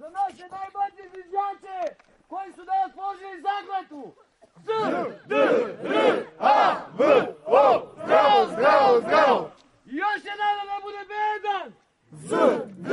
za 0.00 0.08
naše 0.10 0.44
najbolje 0.56 1.02
zvižđače 1.12 1.80
koji 2.28 2.52
su 2.52 2.64
danas 2.64 2.92
položili 2.94 3.42
zakletu. 3.48 4.14
Z, 4.66 4.68
D, 5.26 5.34
R, 5.84 6.26
A, 6.38 6.74
V, 6.98 7.04
O, 7.46 7.82
zdravo, 8.04 8.46
zdravo, 8.52 9.00
zdravo. 9.00 9.50
I 9.86 9.96
još 9.96 10.20
jedan 10.30 10.52
da 10.70 10.76
bude 10.82 11.02
bedan. 11.12 11.66
Z, 12.12 12.30
D, 12.88 12.90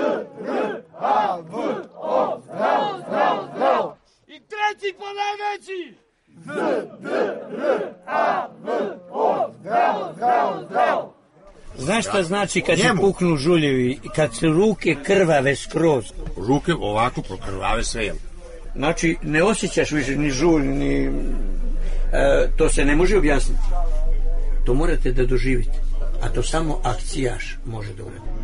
R, 0.47 0.83
A, 0.99 1.35
V, 1.35 1.53
O, 1.95 2.39
zdravo, 2.43 2.99
zdravo, 3.07 3.47
zdravo. 3.55 3.97
I 4.27 4.41
treći 4.49 4.97
po 4.97 5.05
najveći. 5.19 5.97
Z, 6.27 6.47
D, 6.99 7.09
R, 7.57 7.93
A, 8.05 8.47
V, 8.63 8.97
O, 9.11 9.51
zdravo, 9.59 10.13
zdravo, 10.13 10.63
zdravo. 10.63 11.06
Znaš 11.77 12.05
šta 12.05 12.23
znači 12.23 12.61
kad 12.61 12.79
se 12.79 12.89
puknu 13.01 13.37
žuljevi, 13.37 13.99
kad 14.15 14.35
se 14.35 14.47
ruke 14.47 14.95
krvave 15.03 15.55
skroz? 15.55 16.05
Ruke 16.47 16.73
ovako 16.73 17.21
prokrvave 17.21 17.83
sve, 17.83 18.05
jel? 18.05 18.15
Znači, 18.75 19.17
ne 19.21 19.43
osjećaš 19.43 19.91
više 19.91 20.15
ni 20.15 20.29
žulj, 20.29 20.63
ni... 20.63 21.11
E, 22.13 22.47
to 22.57 22.69
se 22.69 22.85
ne 22.85 22.95
može 22.95 23.17
objasniti. 23.17 23.61
To 24.65 24.73
morate 24.73 25.11
da 25.11 25.25
doživite. 25.25 25.79
A 26.21 26.29
to 26.29 26.43
samo 26.43 26.81
akcijaš 26.83 27.57
može 27.65 27.93
da 27.93 28.03
uradi. 28.03 28.37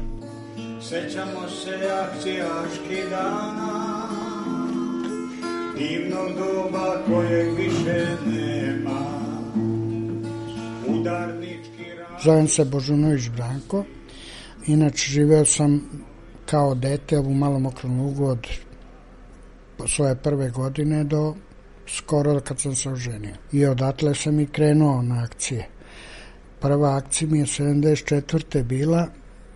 Sećamo 0.82 1.50
se 1.50 1.90
akcijaški 1.92 3.10
dana 3.10 4.04
Divnog 5.78 6.30
doba 6.38 6.98
kojeg 7.08 7.48
više 7.58 8.08
nema 8.26 9.00
Udarnički 10.88 11.73
Zovem 12.24 12.48
se 12.48 12.66
Božunović 12.66 13.30
Branko. 13.30 13.84
Inače, 14.68 15.12
živeo 15.12 15.46
sam 15.46 15.82
kao 16.46 16.76
dete 16.76 17.20
u 17.20 17.34
malom 17.34 17.66
okrugu 17.66 18.26
od 18.26 18.48
svoje 19.88 20.16
prve 20.16 20.50
godine 20.50 21.04
do 21.04 21.36
skoro 21.88 22.40
kad 22.40 22.60
sam 22.60 22.76
se 22.76 22.90
oženio. 22.90 23.36
I 23.52 23.66
odatle 23.66 24.16
sam 24.16 24.40
i 24.40 24.46
krenuo 24.46 25.02
na 25.02 25.24
akcije. 25.24 25.68
Prva 26.60 26.98
akcija 26.98 27.30
mi 27.30 27.40
je 27.40 27.46
74. 27.46 28.64
bila 28.64 29.08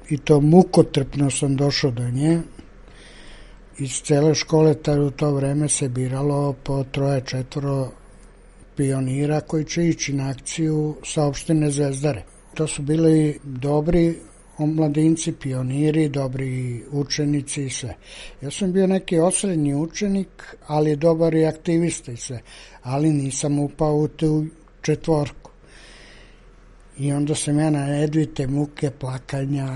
i 0.09 0.17
to 0.17 0.41
mukotrpno 0.41 1.31
sam 1.31 1.55
došao 1.55 1.91
do 1.91 2.09
nje. 2.09 2.41
Iz 3.77 4.01
cele 4.01 4.35
škole 4.35 4.73
tar 4.73 4.99
u 4.99 5.11
to 5.11 5.31
vreme 5.31 5.69
se 5.69 5.89
biralo 5.89 6.53
po 6.53 6.83
troje, 6.83 7.21
četvoro 7.21 7.91
pionira 8.75 9.41
koji 9.41 9.65
će 9.65 9.87
ići 9.87 10.13
na 10.13 10.29
akciju 10.29 10.95
sa 11.03 11.23
opštine 11.23 11.71
Zvezdare. 11.71 12.36
To 12.57 12.67
su 12.67 12.81
bili 12.81 13.39
dobri 13.43 14.15
omladinci, 14.57 15.31
pioniri, 15.31 16.09
dobri 16.09 16.83
učenici 16.91 17.65
i 17.65 17.69
sve. 17.69 17.95
Ja 18.41 18.51
sam 18.51 18.73
bio 18.73 18.87
neki 18.87 19.19
osrednji 19.19 19.75
učenik, 19.75 20.55
ali 20.67 20.95
dobar 20.95 21.35
i 21.35 21.45
aktivista 21.45 22.11
i 22.11 22.17
sve, 22.17 22.39
ali 22.81 23.09
nisam 23.09 23.59
upao 23.59 23.95
u 23.95 24.07
tu 24.07 24.45
četvorku. 24.81 25.51
I 26.97 27.13
onda 27.13 27.35
sam 27.35 27.59
ja 27.59 27.69
na 27.69 28.03
edvite 28.03 28.47
muke, 28.47 28.91
plakanja, 28.99 29.67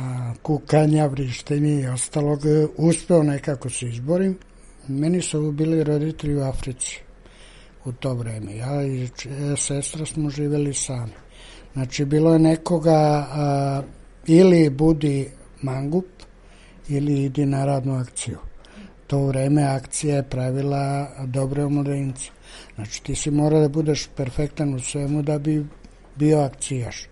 kukanja, 0.41 1.05
vrištenja 1.05 1.79
i 1.79 1.87
ostalog 1.87 2.39
uspeo 2.77 3.23
nekako 3.23 3.69
se 3.69 3.89
izborim. 3.89 4.37
Meni 4.87 5.21
su 5.21 5.51
bili 5.51 5.83
roditelji 5.83 6.35
u 6.35 6.43
Africi 6.43 6.99
u 7.85 7.91
to 7.91 8.13
vreme. 8.13 8.55
Ja 8.55 8.83
i 8.83 9.07
sestra 9.57 10.05
smo 10.05 10.29
živeli 10.29 10.73
sami. 10.73 11.13
Znači, 11.73 12.05
bilo 12.05 12.33
je 12.33 12.39
nekoga 12.39 13.27
a, 13.31 13.81
ili 14.27 14.69
budi 14.69 15.29
mangup 15.61 16.05
ili 16.89 17.23
idi 17.23 17.45
na 17.45 17.65
radnu 17.65 17.95
akciju. 17.95 18.37
To 19.07 19.25
vreme 19.25 19.63
akcija 19.63 20.15
je 20.15 20.29
pravila 20.29 21.07
dobre 21.25 21.63
omladince. 21.63 22.29
Znači, 22.75 23.03
ti 23.03 23.15
si 23.15 23.31
mora 23.31 23.59
da 23.59 23.69
budeš 23.69 24.07
perfektan 24.15 24.73
u 24.73 24.79
svemu 24.79 25.21
da 25.21 25.39
bi 25.39 25.65
bio 26.15 26.39
akcijaš. 26.39 27.03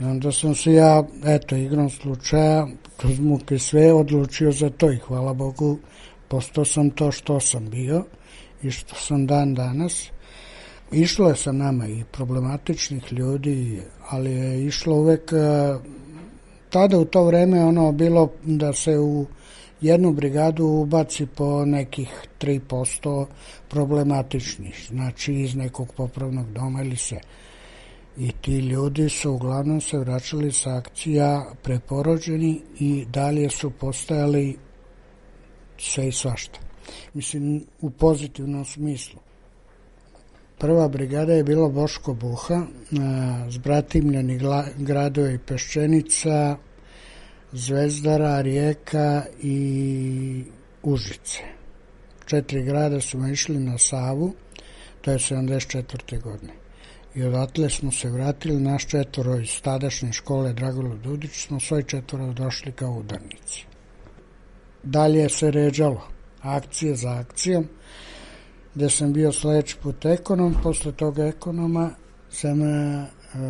I 0.00 0.04
onda 0.04 0.32
sam 0.32 0.54
se 0.54 0.72
ja, 0.72 1.04
eto, 1.24 1.56
igrom 1.56 1.90
slučaja, 1.90 2.66
kroz 2.96 3.18
muke 3.20 3.58
sve, 3.58 3.92
odlučio 3.92 4.52
za 4.52 4.70
to 4.70 4.92
i 4.92 4.96
hvala 4.96 5.34
Bogu, 5.34 5.78
postao 6.28 6.64
sam 6.64 6.90
to 6.90 7.12
što 7.12 7.40
sam 7.40 7.70
bio 7.70 8.04
i 8.62 8.70
što 8.70 8.94
sam 8.94 9.26
dan 9.26 9.54
danas. 9.54 10.10
Išlo 10.92 11.28
je 11.28 11.36
sa 11.36 11.52
nama 11.52 11.86
i 11.86 12.04
problematičnih 12.12 13.12
ljudi, 13.12 13.82
ali 14.08 14.32
je 14.32 14.66
išlo 14.66 14.94
uvek 14.94 15.32
tada 16.70 16.98
u 16.98 17.04
to 17.04 17.24
vreme 17.24 17.64
ono 17.64 17.92
bilo 17.92 18.30
da 18.44 18.72
se 18.72 18.98
u 18.98 19.26
jednu 19.80 20.12
brigadu 20.12 20.64
ubaci 20.64 21.26
po 21.26 21.64
nekih 21.64 22.08
3% 22.40 23.26
problematičnih, 23.68 24.86
znači 24.88 25.34
iz 25.34 25.54
nekog 25.54 25.92
popravnog 25.96 26.52
doma 26.52 26.82
ili 26.82 26.96
se. 26.96 27.16
I 28.18 28.32
ti 28.32 28.58
ljudi 28.58 29.08
su 29.08 29.32
uglavnom 29.32 29.80
se 29.80 29.98
vraćali 29.98 30.52
sa 30.52 30.76
akcija 30.76 31.52
preporođeni 31.62 32.60
i 32.78 33.04
dalje 33.04 33.50
su 33.50 33.70
postajali 33.70 34.58
sve 35.78 36.08
i 36.08 36.12
svašta. 36.12 36.60
Mislim, 37.14 37.64
u 37.80 37.90
pozitivnom 37.90 38.64
smislu. 38.64 39.25
Prva 40.58 40.88
brigada 40.88 41.32
je 41.32 41.44
bila 41.44 41.68
Boško 41.68 42.14
Buha, 42.14 42.62
zbratimljeni 43.48 44.40
gradovi 44.76 45.38
Peščenica, 45.38 46.56
Zvezdara, 47.52 48.40
Rijeka 48.40 49.24
i 49.42 50.44
Užice. 50.82 51.42
Četiri 52.26 52.62
grada 52.62 53.00
smo 53.00 53.28
išli 53.28 53.58
na 53.58 53.78
Savu, 53.78 54.32
to 55.00 55.10
je 55.10 55.18
74. 55.18 56.22
godine. 56.22 56.52
I 57.14 57.24
odatle 57.24 57.70
smo 57.70 57.92
se 57.92 58.10
vratili, 58.10 58.60
naš 58.60 58.86
četvoro 58.86 59.38
iz 59.40 59.60
tadašnje 59.62 60.12
škole 60.12 60.52
Dragolo 60.52 60.96
Dudić, 60.96 61.46
smo 61.46 61.60
svoj 61.60 61.82
četvoro 61.82 62.32
došli 62.32 62.72
kao 62.72 62.90
udarnici. 62.90 63.64
Dalje 64.82 65.28
se 65.28 65.50
ređalo, 65.50 66.08
akcije 66.42 66.96
za 66.96 67.10
akcijom, 67.10 67.68
gde 68.76 68.90
sam 68.90 69.12
bio 69.12 69.32
sledeći 69.32 69.76
put 69.82 70.04
ekonom, 70.04 70.54
posle 70.62 70.92
toga 70.92 71.26
ekonoma 71.26 71.90
sam 72.30 72.58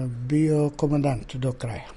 bio 0.08 0.70
komandant 0.76 1.36
do 1.36 1.52
kraja. 1.52 1.88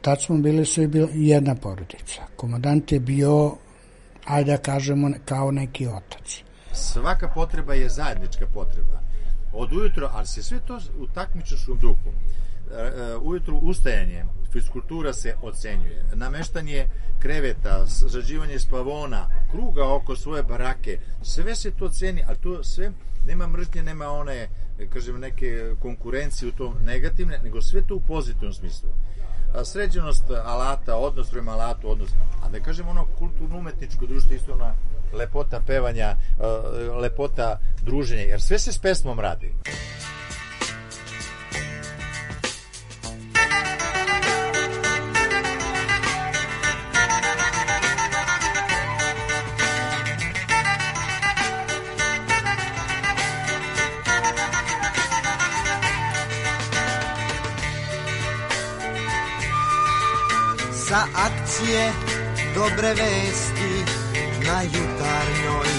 Tad 0.00 0.22
smo 0.22 0.36
bili 0.36 0.66
svi 0.66 0.90
jedna 1.14 1.54
porodica. 1.54 2.22
Komandant 2.36 2.92
je 2.92 3.00
bio, 3.00 3.56
ajde 4.24 4.50
da 4.52 4.58
kažemo, 4.58 5.10
kao 5.24 5.50
neki 5.50 5.86
otac. 5.86 6.42
Svaka 6.72 7.28
potreba 7.34 7.74
je 7.74 7.88
zajednička 7.88 8.46
potreba. 8.54 9.00
Od 9.52 9.72
ujutro, 9.72 10.10
ali 10.12 10.26
se 10.26 10.42
sve 10.42 10.60
to 10.66 10.80
u 10.98 11.06
takmičarskom 11.06 11.78
duhu. 11.78 12.10
Ujutru 13.22 13.56
ustajanje, 13.56 14.24
fiskultura 14.52 15.12
se 15.12 15.34
ocenjuje, 15.42 16.04
nameštanje 16.14 16.86
kreveta, 17.18 17.86
srađivanje 17.86 18.58
spavona, 18.58 19.28
kruga 19.50 19.94
oko 19.94 20.16
svoje 20.16 20.42
barake, 20.42 20.98
sve 21.22 21.54
se 21.54 21.70
to 21.70 21.88
ceni, 21.88 22.24
ali 22.26 22.38
to 22.38 22.64
sve 22.64 22.92
nema 23.26 23.46
mržnje, 23.46 23.82
nema 23.82 24.08
one, 24.08 24.48
kažem, 24.92 25.20
neke 25.20 25.74
konkurencije 25.80 26.48
u 26.48 26.52
tom 26.52 26.74
negativne, 26.84 27.38
nego 27.44 27.62
sve 27.62 27.82
to 27.82 27.96
u 27.96 28.00
pozitivnom 28.00 28.52
smislu. 28.52 28.88
a, 29.54 29.64
sređenost 29.64 30.24
alata, 30.30 30.96
odnos 30.96 31.30
prema 31.30 31.52
alatu, 31.52 31.90
odnos, 31.90 32.10
a 32.42 32.48
da 32.48 32.60
kažem 32.60 32.88
ono 32.88 33.06
kulturno-umetničko 33.18 34.06
društvo, 34.06 34.34
isto 34.34 34.52
ona 34.52 34.74
lepota 35.12 35.60
pevanja, 35.66 36.16
a, 36.38 36.62
lepota 37.00 37.58
druženja, 37.82 38.22
jer 38.22 38.40
sve 38.40 38.58
se 38.58 38.72
s 38.72 38.78
pesmom 38.78 39.20
radi. 39.20 39.54
Akcije 61.60 61.92
dobre 62.54 62.88
vesti 62.88 63.84
na 64.46 64.62
jutarnjoj 64.62 65.70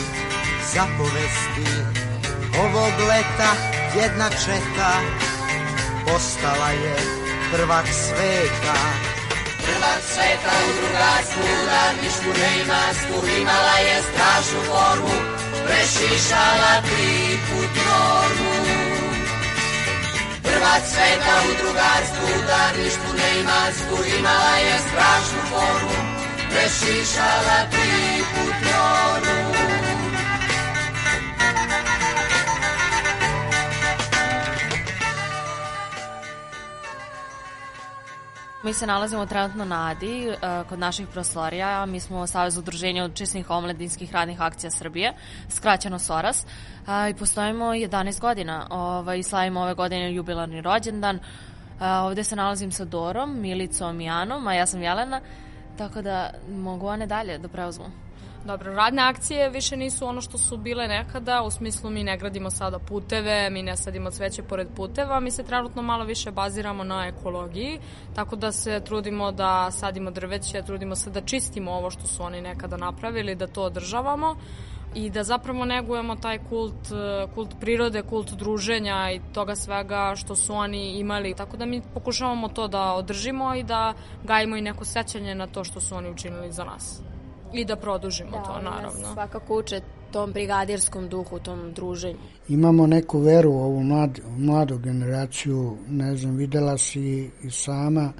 zapovesti. 0.73 1.71
Ovog 2.59 2.93
leta 3.07 3.51
jedna 3.95 4.29
četa 4.29 4.91
postala 6.05 6.69
je 6.71 6.95
prvak 7.53 7.85
sveta. 7.87 8.77
Prvak 9.65 10.01
sveta 10.13 10.53
u 10.67 10.71
drugarstvu, 10.79 11.41
u 11.41 11.65
radništvu 11.71 12.31
neimastvu 12.41 13.39
Imala 13.41 13.77
je 13.87 14.01
strašnu 14.01 14.61
formu, 14.65 15.15
prešišala 15.65 16.81
tri 16.81 17.37
put 17.49 17.75
normu 17.85 18.90
Prvak 20.61 20.85
sveta 20.85 21.35
u 21.49 21.51
drugarstvu, 21.61 22.25
u 22.37 22.41
radništvu 22.51 23.09
neimastvu 23.21 23.97
Imala 24.19 24.55
je 24.65 24.75
strašnu 24.87 25.41
formu, 25.49 25.97
prešišala 26.49 27.59
tri 27.71 28.23
put 28.33 28.55
normu 28.65 29.80
Mi 38.63 38.73
se 38.73 38.87
nalazimo 38.87 39.25
trenutno 39.25 39.65
na 39.65 39.87
Adi, 39.87 40.29
uh, 40.29 40.67
kod 40.69 40.79
naših 40.79 41.07
prostorija. 41.07 41.85
Mi 41.85 41.99
smo 41.99 42.27
Savez 42.27 42.57
udruženja 42.57 43.05
učesnih 43.05 43.49
omladinskih 43.49 44.13
radnih 44.13 44.41
akcija 44.41 44.71
Srbije, 44.71 45.13
skraćeno 45.49 45.99
SORAS, 45.99 46.45
i 47.09 47.13
postojimo 47.13 47.65
11 47.65 48.19
godina. 48.19 48.67
Ovaj, 48.69 49.23
slavimo 49.23 49.61
ove 49.61 49.73
godine 49.73 50.13
jubilarni 50.13 50.61
rođendan. 50.61 51.19
Ovde 51.79 52.23
se 52.23 52.35
nalazim 52.35 52.71
sa 52.71 52.85
Dorom, 52.85 53.39
Milicom 53.39 54.01
i 54.01 54.09
Anom, 54.09 54.47
a 54.47 54.53
ja 54.53 54.65
sam 54.65 54.81
Jelena, 54.81 55.21
tako 55.77 56.01
da 56.01 56.29
mogu 56.49 56.87
one 56.87 57.07
dalje 57.07 57.37
da 57.37 57.47
preuzmu. 57.47 57.85
Dobro, 58.45 58.73
radne 58.73 59.01
akcije 59.01 59.49
više 59.49 59.77
nisu 59.77 60.05
ono 60.05 60.21
što 60.21 60.37
su 60.37 60.57
bile 60.57 60.87
nekada, 60.87 61.41
u 61.41 61.51
smislu 61.51 61.89
mi 61.89 62.03
ne 62.03 62.17
gradimo 62.17 62.49
sada 62.49 62.79
puteve, 62.79 63.49
mi 63.49 63.63
ne 63.63 63.77
sadimo 63.77 64.11
cveće 64.11 64.43
pored 64.43 64.67
puteva, 64.75 65.19
mi 65.19 65.31
se 65.31 65.43
trenutno 65.43 65.81
malo 65.81 66.05
više 66.05 66.31
baziramo 66.31 66.83
na 66.83 67.07
ekologiji, 67.07 67.79
tako 68.15 68.35
da 68.35 68.51
se 68.51 68.81
trudimo 68.85 69.31
da 69.31 69.71
sadimo 69.71 70.11
drveće, 70.11 70.61
trudimo 70.61 70.95
se 70.95 71.09
da 71.09 71.21
čistimo 71.21 71.71
ovo 71.71 71.91
što 71.91 72.07
su 72.07 72.23
oni 72.23 72.41
nekada 72.41 72.77
napravili, 72.77 73.35
da 73.35 73.47
to 73.47 73.63
održavamo 73.63 74.35
i 74.95 75.09
da 75.09 75.23
zapravo 75.23 75.65
negujemo 75.65 76.15
taj 76.15 76.39
kult, 76.49 76.91
kult 77.35 77.55
prirode, 77.59 78.01
kult 78.01 78.31
druženja 78.31 79.11
i 79.11 79.21
toga 79.33 79.55
svega 79.55 80.13
što 80.15 80.35
su 80.35 80.53
oni 80.53 80.99
imali. 80.99 81.35
Tako 81.35 81.57
da 81.57 81.65
mi 81.65 81.81
pokušavamo 81.93 82.49
to 82.49 82.67
da 82.67 82.93
održimo 82.93 83.55
i 83.55 83.63
da 83.63 83.93
gajimo 84.23 84.55
i 84.55 84.61
neko 84.61 84.85
sećanje 84.85 85.35
na 85.35 85.47
to 85.47 85.63
što 85.63 85.79
su 85.79 85.95
oni 85.95 86.09
učinili 86.09 86.51
za 86.51 86.63
nas 86.63 87.10
i 87.53 87.65
da 87.65 87.75
produžimo 87.75 88.31
da, 88.31 88.43
to, 88.43 88.61
naravno. 88.61 88.99
Da, 89.01 89.13
svakako 89.13 89.59
uče 89.59 89.81
tom 90.11 90.31
brigadirskom 90.31 91.09
duhu, 91.09 91.39
tom 91.39 91.73
druženju. 91.73 92.19
Imamo 92.47 92.87
neku 92.87 93.19
veru 93.19 93.51
u 93.51 93.59
ovu 93.59 93.83
mlad, 93.83 94.19
mladu 94.37 94.77
generaciju, 94.77 95.77
ne 95.89 96.15
znam, 96.15 96.35
videla 96.35 96.77
si 96.77 97.31
i 97.43 97.49
sama 97.49 98.13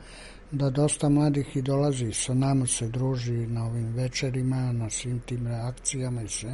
da 0.52 0.70
dosta 0.70 1.10
mladih 1.10 1.56
i 1.56 1.62
dolazi 1.62 2.14
sa 2.14 2.34
nama 2.34 2.68
se 2.68 2.88
druži 2.88 3.48
na 3.48 3.66
ovim 3.66 3.94
večerima, 3.94 4.72
na 4.72 4.90
svim 4.90 5.20
tim 5.20 5.48
reakcijama 5.48 6.22
i 6.22 6.28
sve. 6.28 6.54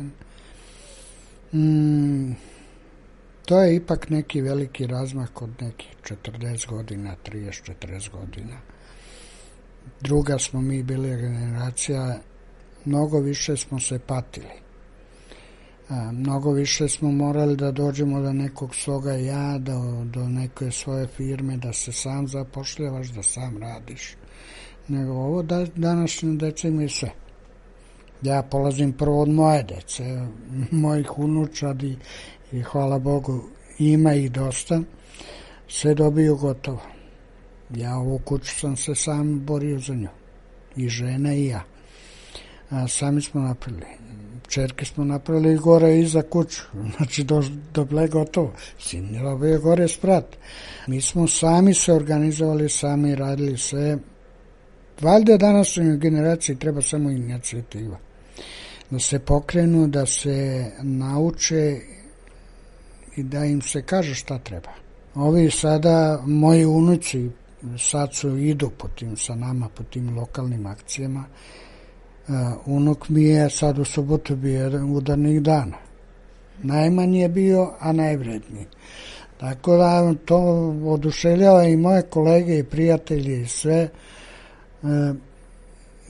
Mm, 1.54 2.36
to 3.46 3.62
je 3.62 3.76
ipak 3.76 4.10
neki 4.10 4.42
veliki 4.42 4.88
razmak 4.88 5.42
od 5.42 5.50
nekih 5.62 5.96
40 6.04 6.70
godina, 6.70 7.16
30-40 7.26 8.12
godina. 8.12 8.58
Druga 10.02 10.40
smo 10.40 10.62
mi 10.62 10.84
bili 10.84 11.22
generacija 11.22 12.20
mnogo 12.88 13.20
više 13.20 13.58
smo 13.58 13.80
se 13.80 14.00
patili. 14.00 14.56
A, 15.90 16.12
mnogo 16.12 16.52
više 16.52 16.88
smo 16.88 17.12
morali 17.12 17.56
da 17.56 17.72
dođemo 17.72 18.22
do 18.22 18.34
nekog 18.34 18.76
svoga 18.76 19.14
ja, 19.14 19.58
do, 19.58 20.04
do 20.06 20.28
neke 20.28 20.72
svoje 20.72 21.08
firme, 21.08 21.58
da 21.58 21.74
se 21.74 21.92
sam 21.92 22.28
zapošljavaš, 22.28 23.08
da 23.08 23.24
sam 23.24 23.58
radiš. 23.58 24.16
Nego 24.88 25.12
ovo 25.12 25.44
da, 25.44 25.66
današnje 25.76 26.36
deca 26.36 26.68
imaju 26.68 26.90
sve. 26.90 27.12
Ja 28.22 28.44
polazim 28.44 28.94
prvo 28.94 29.22
od 29.22 29.30
moje 29.30 29.64
dece, 29.64 30.28
mojih 30.72 31.20
unučadi 31.20 31.98
i 32.52 32.62
hvala 32.62 33.00
Bogu 33.00 33.44
ima 33.80 34.14
ih 34.14 34.32
dosta, 34.32 34.82
sve 35.68 35.94
dobiju 35.94 36.36
gotovo. 36.36 36.82
Ja 37.76 37.98
ovu 37.98 38.20
kuću 38.20 38.60
sam 38.60 38.78
se 38.78 38.96
sam 38.96 39.46
borio 39.46 39.80
za 39.80 39.94
nju. 39.94 40.10
I 40.76 40.90
žena 40.90 41.34
i 41.34 41.46
ja 41.46 41.77
a, 42.70 42.88
sami 42.88 43.22
smo 43.22 43.42
napravili. 43.42 43.86
Čerke 44.48 44.86
smo 44.86 45.04
napravili 45.04 45.58
gore 45.58 46.00
iza 46.00 46.22
kuću, 46.22 46.62
znači 46.98 47.24
do, 47.24 47.44
do 47.74 48.00
je 48.00 48.08
gotovo. 48.08 48.54
Sin 48.80 49.16
je 49.46 49.58
gore 49.58 49.88
sprat. 49.88 50.26
Mi 50.88 51.02
smo 51.02 51.28
sami 51.28 51.74
se 51.74 51.94
organizovali, 51.94 52.70
sami 52.70 53.16
radili 53.16 53.58
sve. 53.58 53.98
Valjda 55.02 55.38
u 55.94 55.98
generaciji 55.98 56.56
treba 56.56 56.82
samo 56.82 57.10
inicijativa. 57.10 57.98
Da 58.90 59.00
se 59.00 59.20
pokrenu, 59.20 59.88
da 59.88 60.06
se 60.06 60.66
nauče 60.82 61.80
i 63.16 63.24
da 63.24 63.46
im 63.46 63.62
se 63.62 63.82
kaže 63.82 64.16
šta 64.16 64.40
treba. 64.40 64.70
Ovi 65.16 65.52
sada, 65.52 66.24
moji 66.26 66.66
unuci, 66.66 67.30
sad 67.78 68.16
su 68.16 68.38
idu 68.38 68.70
po 68.78 68.88
tim, 68.88 69.18
sa 69.18 69.36
nama 69.36 69.70
po 69.70 69.84
tim 69.84 70.18
lokalnim 70.18 70.66
akcijama, 70.66 71.26
unuk 72.66 73.10
mi 73.10 73.24
je 73.24 73.50
sad 73.50 73.80
u 73.80 73.86
subotu 73.86 74.36
bio 74.36 74.64
jedan 74.64 74.96
udarnih 74.96 75.42
dana. 75.42 75.78
Najmanji 76.64 77.20
je 77.20 77.30
bio, 77.30 77.72
a 77.80 77.92
najvredniji. 77.92 78.66
Tako 79.38 79.78
da 79.78 80.14
to 80.26 80.38
oduševljava 80.86 81.64
i 81.64 81.78
moje 81.78 82.02
kolege 82.02 82.58
i 82.58 82.64
prijatelji 82.64 83.42
i 83.42 83.48
sve. 83.48 83.90
Uh, 84.82 84.90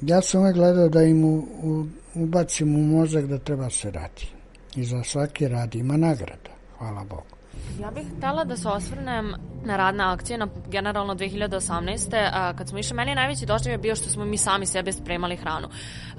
ja 0.02 0.22
sam 0.22 0.42
uvek 0.42 0.56
gledao 0.56 0.90
da 0.90 1.04
im 1.04 1.26
u, 1.26 1.38
u, 1.64 1.86
ubacim 2.16 2.76
u 2.76 2.80
mozak 2.80 3.26
da 3.26 3.38
treba 3.38 3.70
se 3.70 3.92
radi. 3.92 4.28
I 4.76 4.86
za 4.86 5.04
svaki 5.04 5.48
rad 5.48 5.76
ima 5.76 5.98
nagrada. 5.98 6.50
Hvala 6.78 7.04
Bogu. 7.04 7.37
Ja 7.82 7.92
bih 7.92 8.06
htela 8.18 8.44
da 8.44 8.58
se 8.58 8.68
osvrnem 8.68 9.34
na 9.66 9.78
radne 9.78 10.04
akcije 10.04 10.38
na 10.38 10.48
generalno 10.68 11.16
2018. 11.16 12.30
A, 12.34 12.54
kad 12.54 12.70
smo 12.70 12.80
išli, 12.80 12.96
meni 12.96 13.16
najveći 13.16 13.46
došli 13.46 13.72
je 13.72 13.78
bio 13.78 13.96
što 13.96 14.10
smo 14.10 14.26
mi 14.26 14.38
sami 14.38 14.66
sebe 14.66 14.92
spremali 14.92 15.36
hranu. 15.36 15.68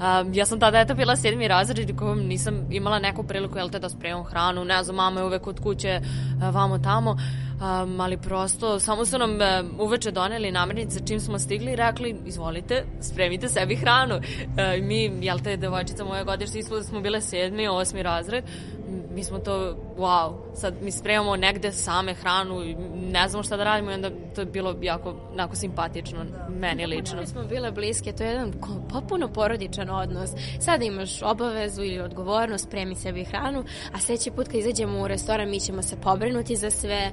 A, 0.01 0.25
ja 0.33 0.47
sam 0.47 0.61
tada 0.61 0.81
eto 0.81 0.95
bila 0.95 1.17
sedmi 1.17 1.49
razred 1.49 1.91
i 1.91 1.97
kojom 1.97 2.19
nisam 2.19 2.67
imala 2.71 2.99
neku 2.99 3.23
priliku 3.23 3.59
jel 3.59 3.71
te 3.71 3.79
da 3.79 3.89
spremam 3.89 4.25
hranu, 4.25 4.65
ne 4.65 4.83
znam, 4.83 4.97
mama 4.97 5.21
je 5.21 5.27
uvek 5.27 5.47
od 5.47 5.61
kuće 5.61 6.01
vamo 6.53 6.79
tamo, 6.79 7.11
um, 7.11 8.01
ali 8.01 8.17
prosto 8.17 8.81
samo 8.81 9.05
su 9.05 9.19
nam 9.19 9.31
um, 9.31 9.81
uveče 9.81 10.11
doneli 10.11 10.53
namirnice 10.53 11.01
čim 11.07 11.21
smo 11.21 11.39
stigli 11.39 11.73
i 11.73 11.77
rekli 11.77 12.17
izvolite, 12.27 12.85
spremite 13.01 13.49
sebi 13.49 13.77
hranu. 13.77 14.15
Uh, 14.15 14.85
mi, 14.87 15.19
jel 15.21 15.39
te, 15.39 15.57
devojčica 15.57 16.05
moja 16.05 16.25
godište, 16.25 16.63
smo 16.63 17.01
bile 17.01 17.21
sedmi, 17.21 17.69
osmi 17.69 18.03
razred, 18.03 18.45
mi 19.15 19.25
smo 19.25 19.39
to, 19.39 19.77
wow, 19.99 20.33
sad 20.55 20.75
mi 20.83 20.91
spremamo 20.91 21.37
negde 21.37 21.73
same 21.73 22.15
hranu 22.15 22.65
i 22.65 22.75
ne 23.13 23.29
znamo 23.29 23.43
šta 23.43 23.57
da 23.57 23.65
radimo 23.65 23.91
i 23.91 23.95
onda 23.95 24.11
to 24.35 24.41
je 24.41 24.47
bilo 24.47 24.77
jako, 24.83 25.15
jako 25.39 25.57
simpatično, 25.57 26.25
da. 26.25 26.49
meni 26.49 26.87
lično. 26.87 27.21
Mi 27.21 27.27
smo 27.27 27.43
bile 27.43 27.71
bliske, 27.71 28.13
to 28.13 28.25
je 28.25 28.31
jedan 28.31 28.53
popuno 28.91 29.29
porodičan 29.29 29.91
odnos. 29.91 30.31
Sada 30.61 30.85
imaš 30.85 31.23
obavezu 31.23 31.83
ili 31.83 32.01
odgovornost, 32.01 32.65
spremi 32.65 32.95
sebi 32.95 33.25
hranu, 33.25 33.65
a 33.93 33.99
sledeći 33.99 34.31
put 34.31 34.47
kad 34.47 34.55
izađemo 34.55 35.01
u 35.01 35.09
restoran 35.09 35.51
mi 35.51 35.61
ćemo 35.61 35.83
se 35.83 35.97
pobrinuti 36.01 36.57
za 36.57 36.71
sve, 36.71 37.13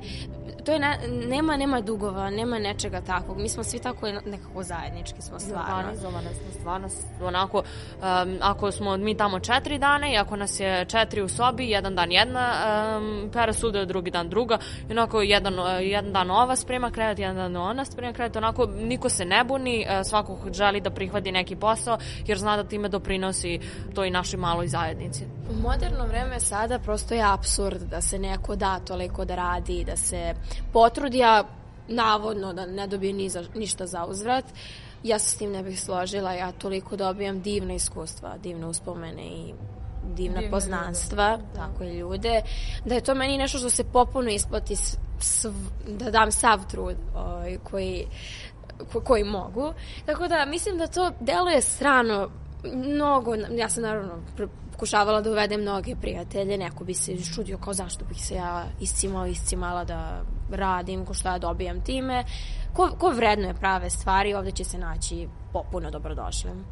to 0.65 0.71
je 0.71 0.79
ne, 0.79 0.99
nema 1.27 1.57
nema 1.57 1.81
dugova, 1.81 2.29
nema 2.29 2.59
nečega 2.59 3.01
takvog. 3.01 3.37
Mi 3.37 3.49
smo 3.49 3.63
svi 3.63 3.79
tako 3.79 4.07
nekako 4.07 4.63
zajednički 4.63 5.21
smo 5.21 5.39
stvarno. 5.39 5.77
Organizovane 5.77 6.29
smo 6.33 6.51
stvarno 6.59 6.87
onako 7.21 7.57
um, 7.57 8.37
ako 8.41 8.71
smo 8.71 8.97
mi 8.97 9.17
tamo 9.17 9.39
četiri 9.39 9.77
dana 9.77 10.07
i 10.13 10.17
ako 10.17 10.35
nas 10.35 10.59
je 10.59 10.85
četiri 10.85 11.21
u 11.21 11.27
sobi, 11.27 11.69
jedan 11.69 11.95
dan 11.95 12.11
jedna 12.11 12.51
um, 12.97 13.29
pere 13.33 13.53
sude, 13.53 13.85
drugi 13.85 14.11
dan 14.11 14.29
druga, 14.29 14.57
i 14.89 14.91
onako 14.91 15.21
jedan, 15.21 15.59
uh, 15.59 15.65
jedan 15.81 16.13
dan 16.13 16.31
ova 16.31 16.55
sprema 16.55 16.91
krevet, 16.91 17.19
jedan 17.19 17.35
dan 17.35 17.55
ona 17.55 17.85
sprema 17.85 18.13
krevet, 18.13 18.35
onako 18.35 18.65
niko 18.65 19.09
se 19.09 19.25
ne 19.25 19.43
buni, 19.43 19.85
uh, 19.89 20.05
svako 20.05 20.37
želi 20.53 20.81
da 20.81 20.89
prihvati 20.89 21.31
neki 21.31 21.55
posao, 21.55 21.97
jer 22.27 22.37
zna 22.37 22.57
da 22.57 22.63
time 22.63 22.89
doprinosi 22.89 23.59
to 23.95 24.05
i 24.05 24.11
našoj 24.11 24.39
maloj 24.39 24.67
zajednici. 24.67 25.25
U 25.49 25.53
moderno 25.53 26.07
vreme 26.07 26.39
sada 26.39 26.79
prosto 26.79 27.13
je 27.13 27.23
absurd 27.23 27.81
da 27.81 28.01
se 28.01 28.19
neko 28.19 28.55
da 28.55 28.79
toliko 28.79 29.25
da 29.25 29.35
radi, 29.35 29.83
da 29.83 29.95
se 29.97 30.33
potrudi, 30.73 31.23
a 31.23 31.43
navodno 31.87 32.53
da 32.53 32.65
ne 32.65 32.87
dobije 32.87 33.13
ni 33.13 33.29
za, 33.29 33.43
ništa 33.55 33.87
za 33.87 34.05
uzvrat. 34.05 34.45
Ja 35.03 35.19
se 35.19 35.29
s 35.29 35.37
tim 35.37 35.51
ne 35.51 35.63
bih 35.63 35.81
složila, 35.81 36.33
ja 36.33 36.51
toliko 36.51 36.95
dobijam 36.95 37.41
divna 37.41 37.73
iskustva, 37.73 38.37
divne 38.37 38.67
uspomene 38.67 39.23
i 39.23 39.53
divna 40.15 40.39
Divne 40.39 40.51
poznanstva, 40.51 41.31
ljude, 41.31 41.43
da. 41.53 41.59
tako 41.59 41.83
i 41.83 41.97
ljude, 41.97 42.41
da 42.85 42.95
je 42.95 43.01
to 43.01 43.15
meni 43.15 43.37
nešto 43.37 43.57
što 43.57 43.69
se 43.69 43.83
popuno 43.83 44.29
isplati 44.29 44.75
sv, 45.19 45.49
da 45.87 46.11
dam 46.11 46.31
sav 46.31 46.59
trud 46.67 46.95
ovaj, 47.15 47.57
koji, 47.63 48.07
ko, 48.91 49.01
koji 49.01 49.23
mogu. 49.23 49.73
Tako 50.05 50.27
da 50.27 50.45
mislim 50.45 50.77
da 50.77 50.87
to 50.87 51.11
deluje 51.19 51.61
strano 51.61 52.29
mnogo, 52.73 53.35
ja 53.35 53.69
sam 53.69 53.83
naravno 53.83 54.13
pokušavala 54.71 55.21
da 55.21 55.31
uvedem 55.31 55.61
mnoge 55.61 55.95
prijatelje, 56.01 56.57
neko 56.57 56.83
bi 56.83 56.93
se 56.93 57.17
čudio 57.35 57.57
kao 57.57 57.73
zašto 57.73 58.05
bih 58.05 58.17
se 58.25 58.35
ja 58.35 58.65
iscimala, 58.79 59.27
iscimala 59.27 59.83
da 59.83 60.21
radim, 60.51 61.05
ko 61.05 61.13
šta 61.13 61.31
ja 61.31 61.39
dobijam 61.39 61.83
time. 61.83 62.23
Ko, 62.73 62.89
ko 62.99 63.09
vrednuje 63.09 63.53
prave 63.53 63.89
stvari, 63.89 64.33
ovde 64.33 64.51
će 64.51 64.63
se 64.63 64.77
naći 64.77 65.27
popuno 65.53 65.91
dobrodošlim. 65.91 66.65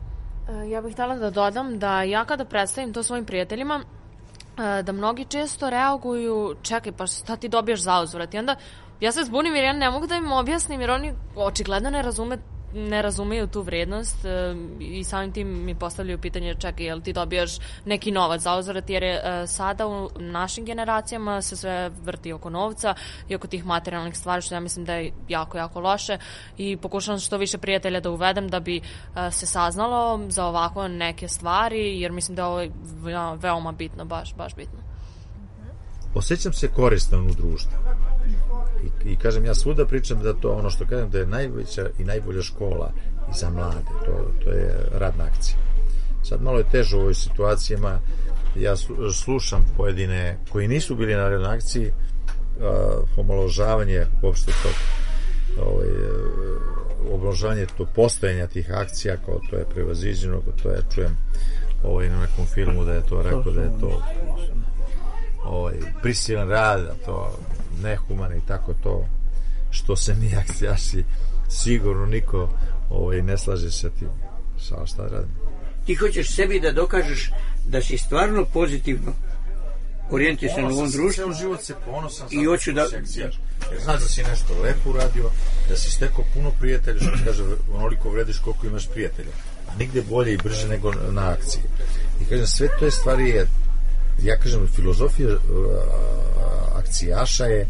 E, 0.49 0.69
Ja 0.69 0.81
bih 0.81 0.93
htjela 0.93 1.15
da 1.15 1.29
dodam 1.29 1.79
da 1.79 2.03
ja 2.03 2.25
kada 2.25 2.45
predstavim 2.45 2.93
to 2.93 3.03
svojim 3.03 3.25
prijateljima, 3.25 3.79
e, 3.79 4.83
da 4.83 4.91
mnogi 4.91 5.25
često 5.25 5.69
reaguju, 5.69 6.55
čekaj, 6.61 6.91
pa 6.91 7.07
šta 7.07 7.35
ti 7.35 7.49
dobijaš 7.49 7.81
za 7.81 8.01
uzvrat? 8.01 8.33
I 8.33 8.37
onda 8.37 8.55
ja 8.99 9.11
se 9.11 9.23
zbunim 9.23 9.55
jer 9.55 9.65
ja 9.65 9.73
ne 9.73 9.89
mogu 9.89 10.07
da 10.07 10.15
im 10.15 10.31
objasnim 10.31 10.81
jer 10.81 10.91
oni 10.91 11.13
očigledno 11.35 11.89
ne 11.89 12.01
razume 12.01 12.37
ne 12.73 13.01
razumeju 13.01 13.47
tu 13.47 13.61
vrednost 13.61 14.25
e, 14.25 14.55
i 14.79 15.03
samim 15.03 15.31
tim 15.31 15.65
mi 15.65 15.75
postavljaju 15.75 16.17
pitanje 16.17 16.55
čekaj, 16.55 16.85
jel 16.85 17.01
ti 17.01 17.13
dobijaš 17.13 17.51
neki 17.85 18.11
novac 18.11 18.41
za 18.41 18.55
uzvrat 18.55 18.89
jer 18.89 19.03
je 19.03 19.21
e, 19.23 19.47
sada 19.47 19.87
u 19.87 20.09
našim 20.19 20.65
generacijama 20.65 21.41
se 21.41 21.55
sve 21.55 21.89
vrti 21.89 22.33
oko 22.33 22.49
novca 22.49 22.95
i 23.29 23.35
oko 23.35 23.47
tih 23.47 23.65
materijalnih 23.65 24.17
stvari 24.17 24.41
što 24.41 24.55
ja 24.55 24.59
mislim 24.59 24.85
da 24.85 24.93
je 24.93 25.11
jako, 25.29 25.57
jako 25.57 25.79
loše 25.79 26.17
i 26.57 26.77
pokušavam 26.77 27.19
što 27.19 27.37
više 27.37 27.57
prijatelja 27.57 27.99
da 27.99 28.09
uvedem 28.09 28.49
da 28.49 28.59
bi 28.59 28.77
e, 28.77 29.31
se 29.31 29.45
saznalo 29.45 30.19
za 30.27 30.45
ovako 30.45 30.87
neke 30.87 31.27
stvari 31.27 32.01
jer 32.01 32.11
mislim 32.11 32.35
da 32.35 32.41
je 32.41 32.47
ovo 32.47 32.57
ve- 32.83 33.37
veoma 33.37 33.71
bitno, 33.71 34.05
baš, 34.05 34.35
baš 34.35 34.55
bitno. 34.55 34.92
Osjećam 36.13 36.53
se 36.53 36.67
koristan 36.67 37.27
u 37.27 37.33
društvu. 37.33 37.71
I, 38.83 39.11
I 39.11 39.15
kažem, 39.15 39.45
ja 39.45 39.55
svuda 39.55 39.85
pričam 39.85 40.19
da 40.19 40.33
to 40.33 40.51
ono 40.51 40.69
što 40.69 40.85
kažem 40.85 41.09
da 41.09 41.19
je 41.19 41.27
najveća 41.27 41.89
i 41.99 42.03
najbolja 42.03 42.41
škola 42.41 42.91
i 43.31 43.37
za 43.37 43.49
mlade, 43.49 43.89
to, 44.05 44.31
to 44.43 44.49
je 44.49 44.75
radna 44.91 45.23
akcija. 45.23 45.57
Sad 46.23 46.41
malo 46.41 46.57
je 46.57 46.69
teže 46.71 46.97
u 46.97 46.99
ovoj 46.99 47.13
situacijama, 47.13 47.99
ja 48.55 48.75
slu- 48.75 49.13
slušam 49.13 49.65
pojedine 49.77 50.37
koji 50.49 50.67
nisu 50.67 50.95
bili 50.95 51.15
na 51.15 51.29
radnoj 51.29 51.55
akciji, 51.55 51.87
uh, 51.87 53.09
omaložavanje 53.17 54.05
uopšte 54.21 54.51
tog 54.63 54.73
ovaj, 55.67 55.87
omaložavanje 57.13 57.65
to 57.77 57.85
postojanja 57.85 58.47
tih 58.47 58.71
akcija 58.71 59.17
kao 59.25 59.39
to 59.49 59.55
je 59.55 59.65
prevaziđeno, 59.73 60.41
kao 60.41 60.53
to 60.63 60.69
je 60.69 60.81
čujem 60.95 61.17
ovaj, 61.83 62.09
na 62.09 62.19
nekom 62.19 62.45
filmu 62.45 62.85
da 62.85 62.93
je 62.93 63.01
to 63.01 63.21
rekao 63.21 63.51
da 63.51 63.61
je 63.61 63.71
to 63.79 64.01
ovaj, 65.45 65.73
prisilan 66.01 66.49
rad, 66.49 66.97
to 67.05 67.37
nehuman 67.81 68.37
i 68.37 68.41
tako 68.47 68.73
to 68.83 69.05
što 69.71 69.95
se 69.95 70.15
mi 70.15 70.35
akcijaši 70.35 71.03
sigurno 71.49 72.05
niko 72.05 72.49
ovaj, 72.89 73.21
ne 73.21 73.37
slaže 73.37 73.71
sa 73.71 73.89
tim 73.89 74.09
sa 74.59 74.85
šta 74.85 75.03
radim. 75.03 75.35
Ti 75.85 75.95
hoćeš 75.95 76.35
sebi 76.35 76.59
da 76.59 76.71
dokažeš 76.71 77.31
da 77.65 77.81
si 77.81 77.97
stvarno 77.97 78.45
pozitivno 78.45 79.13
orijentisan 80.11 80.65
u 80.65 80.67
ovom 80.67 80.91
društvu 80.91 81.23
Ceo 81.23 81.33
život 81.33 81.61
se 81.61 81.73
ponosan 81.85 82.27
i 82.31 82.45
hoću 82.45 82.71
da... 82.71 82.81
Jer 83.71 83.81
znaš 83.83 84.01
da 84.01 84.07
si 84.07 84.23
nešto 84.23 84.61
lepo 84.63 84.89
uradio, 84.89 85.29
da 85.69 85.75
si 85.75 85.91
stekao 85.91 86.25
puno 86.33 86.51
prijatelja, 86.59 86.99
što 86.99 87.25
kaže, 87.25 87.43
onoliko 87.73 88.09
vrediš 88.09 88.37
koliko 88.39 88.67
imaš 88.67 88.87
prijatelja. 88.87 89.31
A 89.67 89.75
nigde 89.77 90.01
bolje 90.01 90.33
i 90.33 90.37
brže 90.37 90.67
nego 90.67 90.93
na 90.93 91.29
akciji. 91.29 91.63
I 92.21 92.25
kažem, 92.25 92.47
sve 92.47 92.67
to 92.79 92.85
je 92.85 92.91
stvari 92.91 93.29
je, 93.29 93.47
ja 94.21 94.37
kažem, 94.37 94.67
filozofija 94.75 95.29
uh, 95.29 95.39
akcijaša 96.75 97.45
je 97.45 97.67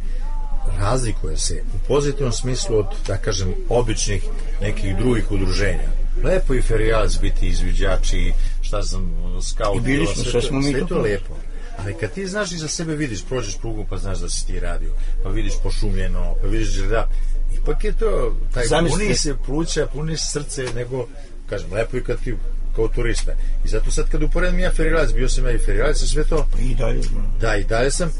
razlikuje 0.80 1.38
se 1.38 1.64
u 1.76 1.88
pozitivnom 1.88 2.34
smislu 2.34 2.78
od, 2.78 2.86
da 3.08 3.18
kažem, 3.18 3.54
običnih 3.70 4.24
nekih 4.62 4.98
drugih 4.98 5.32
udruženja. 5.32 5.90
Lepo 6.24 6.54
i 6.54 6.62
ferijalac 6.62 7.20
biti 7.22 7.48
izviđači, 7.48 8.34
šta 8.62 8.82
znam, 8.82 9.12
skaut. 9.42 9.78
I 9.78 9.82
bili 9.82 10.08
smo, 10.08 10.24
sve 10.24 10.42
smo 10.42 10.60
mi 10.60 10.72
sve 10.72 10.80
to 10.80 10.88
to 10.88 11.02
lepo. 11.02 11.34
Ali 11.78 11.94
kad 11.94 12.12
ti 12.14 12.28
znaš 12.28 12.52
i 12.52 12.58
za 12.58 12.68
sebe 12.68 12.96
vidiš, 12.96 13.26
prođeš 13.26 13.58
prugu 13.58 13.86
pa 13.90 13.98
znaš 13.98 14.18
da 14.18 14.30
si 14.30 14.48
ti 14.48 14.60
radio, 14.60 14.94
pa 15.24 15.30
vidiš 15.30 15.54
pošumljeno, 15.64 16.36
pa 16.42 16.48
vidiš 16.48 16.70
da 16.70 17.10
ipak 17.58 17.84
je 17.84 17.94
to, 17.94 18.36
taj 18.54 18.66
Zamislite. 18.66 19.04
puni 19.04 19.16
se 19.16 19.36
pluća, 19.46 19.88
puni 19.94 20.18
se 20.18 20.28
srce, 20.28 20.66
nego, 20.76 21.08
kažem, 21.50 21.74
lepo 21.74 21.98
i 21.98 22.04
kad 22.04 22.20
ti 22.24 22.36
kao 22.76 22.88
turista. 22.88 23.32
I 23.66 23.68
zato 23.68 23.92
sad 23.92 24.10
kad 24.10 24.24
uporedim 24.24 24.60
ja 24.60 24.72
ferijalac, 24.72 25.14
bio 25.14 25.30
sam 25.30 25.46
ja 25.46 25.52
i 25.52 25.60
ferijalac 25.66 26.02
i 26.02 26.08
sve 26.08 26.24
to. 26.24 26.48
I 26.62 26.76
dalje. 26.76 27.02
Da, 27.42 27.56
i 27.56 27.64
dalje 27.64 27.92
sam, 27.92 28.12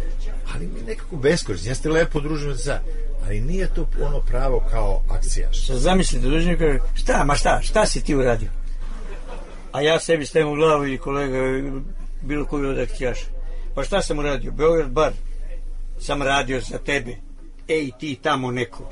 ali 0.56 0.68
mi 0.68 0.80
je 0.80 0.86
nekako 0.86 1.16
beskorisno. 1.16 1.72
Jeste 1.72 1.90
lepo 1.90 2.20
družimo 2.20 2.56
se 2.56 2.80
ali 3.26 3.42
nije 3.42 3.68
to 3.68 3.88
ono 4.02 4.20
pravo 4.22 4.64
kao 4.72 5.04
akcijaš. 5.10 5.68
Sad 5.68 5.78
zamislite, 5.78 6.28
dođe 6.28 6.58
kaže, 6.58 6.80
šta, 6.94 7.24
ma 7.24 7.36
šta, 7.36 7.60
šta 7.62 7.86
si 7.86 8.04
ti 8.04 8.16
uradio? 8.16 8.50
A 9.72 9.82
ja 9.82 10.00
sebi 10.00 10.26
stavim 10.26 10.48
u 10.48 10.56
glavu 10.56 10.88
i 10.88 10.98
kolega, 10.98 11.38
bilo 12.22 12.46
koji 12.46 12.66
od 12.66 12.80
akcijaša. 12.80 13.26
Pa 13.76 13.84
šta 13.84 14.02
sam 14.02 14.20
uradio? 14.20 14.52
Beograd 14.52 14.90
bar. 14.90 15.12
Sam 16.00 16.22
radio 16.22 16.62
za 16.62 16.78
tebe. 16.78 17.16
Ej, 17.68 17.92
ti 18.00 18.20
tamo 18.22 18.52
neko. 18.52 18.90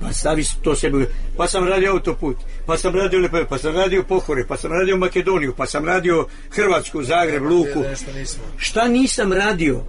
Pa 0.00 0.12
stavi 0.12 0.44
to 0.62 0.74
sebi. 0.74 1.06
Pa 1.36 1.46
sam 1.46 1.68
radio 1.68 1.92
autoput, 1.92 2.36
pa 2.66 2.76
sam 2.76 2.94
radio 2.94 3.20
Lepe, 3.20 3.44
pa 3.48 3.58
sam 3.58 3.74
radio 3.74 4.02
Pohore, 4.02 4.46
pa 4.48 4.56
sam 4.56 4.72
radio 4.72 4.96
Makedoniju, 4.96 5.54
pa 5.56 5.66
sam 5.66 5.84
radio 5.84 6.26
Hrvatsku, 6.50 7.02
Zagreb, 7.02 7.42
Luku. 7.42 7.84
Šta 8.56 8.88
nisam 8.88 9.32
radio? 9.32 9.84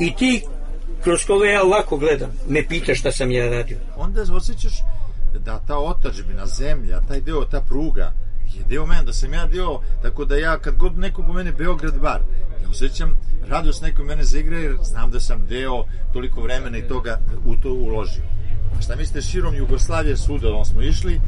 I 0.00 0.16
ti, 0.16 0.42
kroz 1.02 1.24
koga 1.26 1.46
ja 1.46 1.62
ovako 1.62 1.96
gledam, 1.96 2.30
me 2.48 2.68
pitaš 2.68 3.00
šta 3.00 3.12
sam 3.12 3.30
ja 3.30 3.50
radio. 3.50 3.76
Onda 3.96 4.22
osjećaš 4.36 4.72
da 5.38 5.60
ta 5.66 5.78
otačbina, 5.78 6.46
zemlja, 6.46 7.00
taj 7.08 7.20
deo, 7.20 7.44
ta 7.44 7.60
pruga, 7.60 8.12
je 8.54 8.64
deo 8.68 8.86
mene, 8.86 9.02
da 9.02 9.12
sam 9.12 9.34
ja 9.34 9.46
deo, 9.46 9.80
tako 10.02 10.24
da 10.24 10.36
ja 10.36 10.58
kad 10.58 10.76
god 10.76 10.98
neko 10.98 11.22
pomene 11.22 11.52
Beograd 11.52 11.98
bar, 12.00 12.20
ja 12.62 12.70
osjećam 12.70 13.18
radost 13.48 13.82
neko 13.82 14.02
mene 14.02 14.24
zaigra 14.24 14.58
jer 14.58 14.76
znam 14.82 15.10
da 15.10 15.20
sam 15.20 15.46
deo 15.46 15.84
toliko 16.12 16.40
vremena 16.40 16.78
i 16.78 16.88
toga 16.88 17.20
u 17.46 17.56
to 17.56 17.72
uložio. 17.72 18.22
A 18.78 18.82
šta 18.82 18.96
mislite, 18.96 19.22
širom 19.22 19.54
Jugoslavije 19.54 20.16
svuda 20.16 20.54
on 20.54 20.64
smo 20.64 20.82
išli 20.82 21.20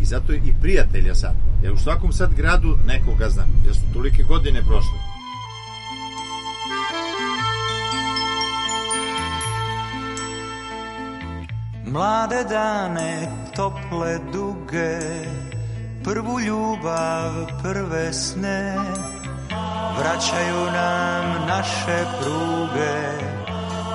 i 0.00 0.04
zato 0.04 0.32
i 0.32 0.54
prijatelja 0.60 1.14
sad. 1.14 1.34
Jer 1.62 1.72
u 1.72 1.78
svakom 1.78 2.12
sad 2.12 2.34
gradu 2.34 2.78
nekoga 2.86 3.28
znam, 3.28 3.62
jer 3.64 3.74
su 3.74 3.82
tolike 3.92 4.22
godine 4.22 4.62
prošle. 4.62 4.98
Mlade 11.92 12.44
dane, 12.44 13.28
tople 13.56 14.18
duge, 14.32 14.98
prvu 16.04 16.40
ljubav, 16.40 17.32
prve 17.62 18.12
sne, 18.12 18.76
vraćaju 19.98 20.64
nam 20.72 21.46
naše 21.48 22.04
pruge, 22.20 23.27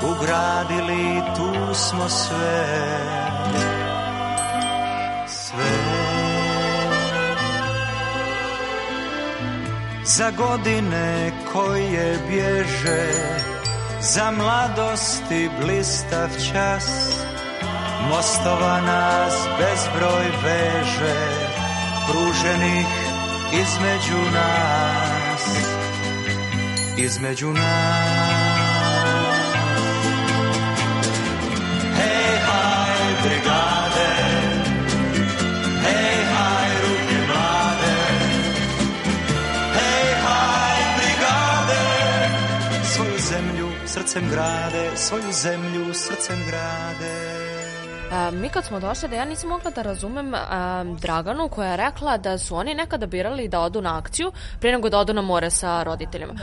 ugradili 0.03 1.21
tu 1.35 1.73
smo 1.73 2.09
sve. 2.09 2.65
Sve. 5.27 6.03
Za 10.05 10.31
godine 10.31 11.31
koje 11.53 12.17
bježe, 12.29 13.11
za 14.01 14.31
mladosti 14.31 15.49
blistav 15.61 16.29
čas, 16.51 17.19
Mostova 18.09 18.81
nas 18.81 19.33
bezbroj 19.57 20.25
veže, 20.43 21.15
pruženih 22.07 22.87
između 23.53 24.31
nas, 24.33 25.43
između 26.97 27.47
nas. 27.53 28.52
Srcem 44.03 44.29
grade, 44.29 44.91
svoju 44.95 45.31
zemlju 45.31 45.93
srcem 45.93 46.37
grade. 46.47 47.13
A, 48.11 48.31
mi 48.31 48.49
kad 48.49 48.65
smo 48.65 48.79
došli, 48.79 49.09
da 49.09 49.15
ja 49.15 49.25
nisam 49.25 49.49
mogla 49.49 49.71
da 49.71 49.81
razumem 49.81 50.33
a, 50.33 50.83
Draganu 51.01 51.49
koja 51.49 51.71
je 51.71 51.77
rekla 51.77 52.17
da 52.17 52.37
su 52.37 52.55
oni 52.55 52.73
nekada 52.73 53.05
birali 53.05 53.47
da 53.47 53.59
odu 53.59 53.81
na 53.81 53.97
akciju 53.97 54.31
prije 54.59 54.75
nego 54.75 54.89
da 54.89 54.97
odu 54.99 55.13
na 55.13 55.21
more 55.21 55.49
sa 55.49 55.83
roditeljima. 55.83 56.33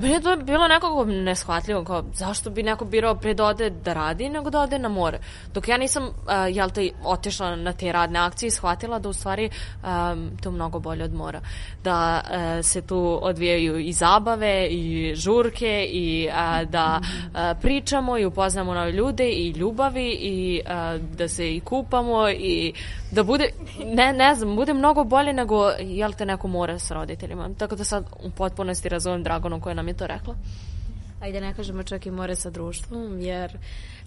Meni 0.00 0.14
je 0.14 0.20
to 0.20 0.36
bilo 0.36 0.68
nekako 0.68 1.04
neshvatljivo, 1.04 1.84
kao 1.84 2.04
zašto 2.14 2.50
bi 2.50 2.62
neko 2.62 2.84
birao 2.84 3.14
pre 3.14 3.34
da 3.34 3.44
ode 3.44 3.70
da 3.70 3.92
radi 3.92 4.28
nego 4.28 4.50
da 4.50 4.60
ode 4.60 4.78
na 4.78 4.88
more. 4.88 5.18
Dok 5.54 5.68
ja 5.68 5.76
nisam, 5.76 6.04
uh, 6.04 6.12
jel 6.50 6.70
te, 6.70 6.90
otišla 7.04 7.56
na 7.56 7.72
te 7.72 7.92
radne 7.92 8.18
akcije 8.18 8.48
i 8.48 8.50
shvatila 8.50 8.98
da 8.98 9.08
u 9.08 9.12
stvari 9.12 9.50
um, 9.82 10.30
to 10.42 10.50
mnogo 10.50 10.78
bolje 10.78 11.04
od 11.04 11.14
mora. 11.14 11.40
Da 11.84 12.20
uh, 12.24 12.64
se 12.64 12.82
tu 12.82 13.18
odvijaju 13.22 13.78
i 13.78 13.92
zabave 13.92 14.66
i 14.70 15.14
žurke 15.14 15.86
i 15.90 16.28
uh, 16.28 16.70
da 16.70 17.00
uh, 17.00 17.40
pričamo 17.62 18.18
i 18.18 18.24
upoznamo 18.24 18.74
nove 18.74 18.92
ljude 18.92 19.28
i 19.28 19.50
ljubavi 19.50 20.10
i 20.20 20.60
uh, 20.64 21.00
da 21.16 21.28
se 21.28 21.56
i 21.56 21.60
kupamo 21.60 22.28
i 22.28 22.72
da 23.10 23.22
bude, 23.22 23.50
ne, 23.84 24.12
ne 24.12 24.34
znam, 24.34 24.56
bude 24.56 24.74
mnogo 24.74 25.04
bolje 25.04 25.32
nego, 25.32 25.70
jel 25.80 26.12
te, 26.12 26.26
neko 26.26 26.48
more 26.48 26.78
sa 26.78 26.94
roditeljima. 26.94 27.50
Tako 27.58 27.76
da 27.76 27.84
sad 27.84 28.04
u 28.24 28.30
potpunosti 28.30 28.88
razumem 28.88 29.22
Dragonu 29.22 29.60
koja 29.60 29.74
nam 29.74 29.88
je 29.88 29.94
to 29.94 30.06
rekla. 30.06 30.34
Ajde 31.20 31.40
ne 31.40 31.54
kažemo 31.54 31.82
čak 31.82 32.06
i 32.06 32.10
more 32.10 32.36
sa 32.36 32.50
društvom, 32.50 33.20
jer 33.20 33.58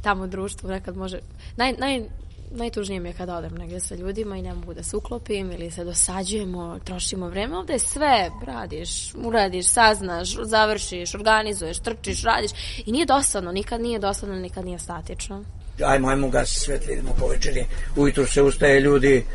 tamo 0.01 0.27
društvo 0.27 0.69
nekad 0.69 0.97
može... 0.97 1.19
Naj, 1.57 1.73
naj, 1.77 2.03
najtužnije 2.51 2.99
mi 2.99 3.09
je 3.09 3.13
kada 3.13 3.37
odem 3.37 3.55
negdje 3.55 3.79
sa 3.79 3.95
ljudima 3.95 4.37
i 4.37 4.41
ne 4.41 4.53
mogu 4.53 4.73
da 4.73 4.83
se 4.83 4.97
uklopim 4.97 5.51
ili 5.51 5.71
se 5.71 5.83
dosađujemo, 5.83 6.79
trošimo 6.83 7.29
vreme. 7.29 7.57
Ovde 7.57 7.73
je 7.73 7.79
sve, 7.79 8.29
radiš, 8.45 9.13
uradiš, 9.15 9.67
saznaš, 9.67 10.37
završiš, 10.43 11.15
organizuješ, 11.15 11.79
trčiš, 11.79 12.23
radiš 12.23 12.51
i 12.85 12.91
nije 12.91 13.05
dosadno, 13.05 13.51
nikad 13.51 13.81
nije 13.81 13.99
dosadno, 13.99 14.35
nikad 14.35 14.65
nije 14.65 14.79
statično. 14.79 15.43
Ajmo, 15.81 16.09
ajmo 16.09 16.29
gasi 16.29 16.59
svetli, 16.59 16.93
idemo 16.93 17.15
po 17.19 17.27
večeri. 17.27 17.65
Ujutru 17.95 18.25
se 18.25 18.41
ustaje 18.41 18.79
ljudi, 18.79 19.25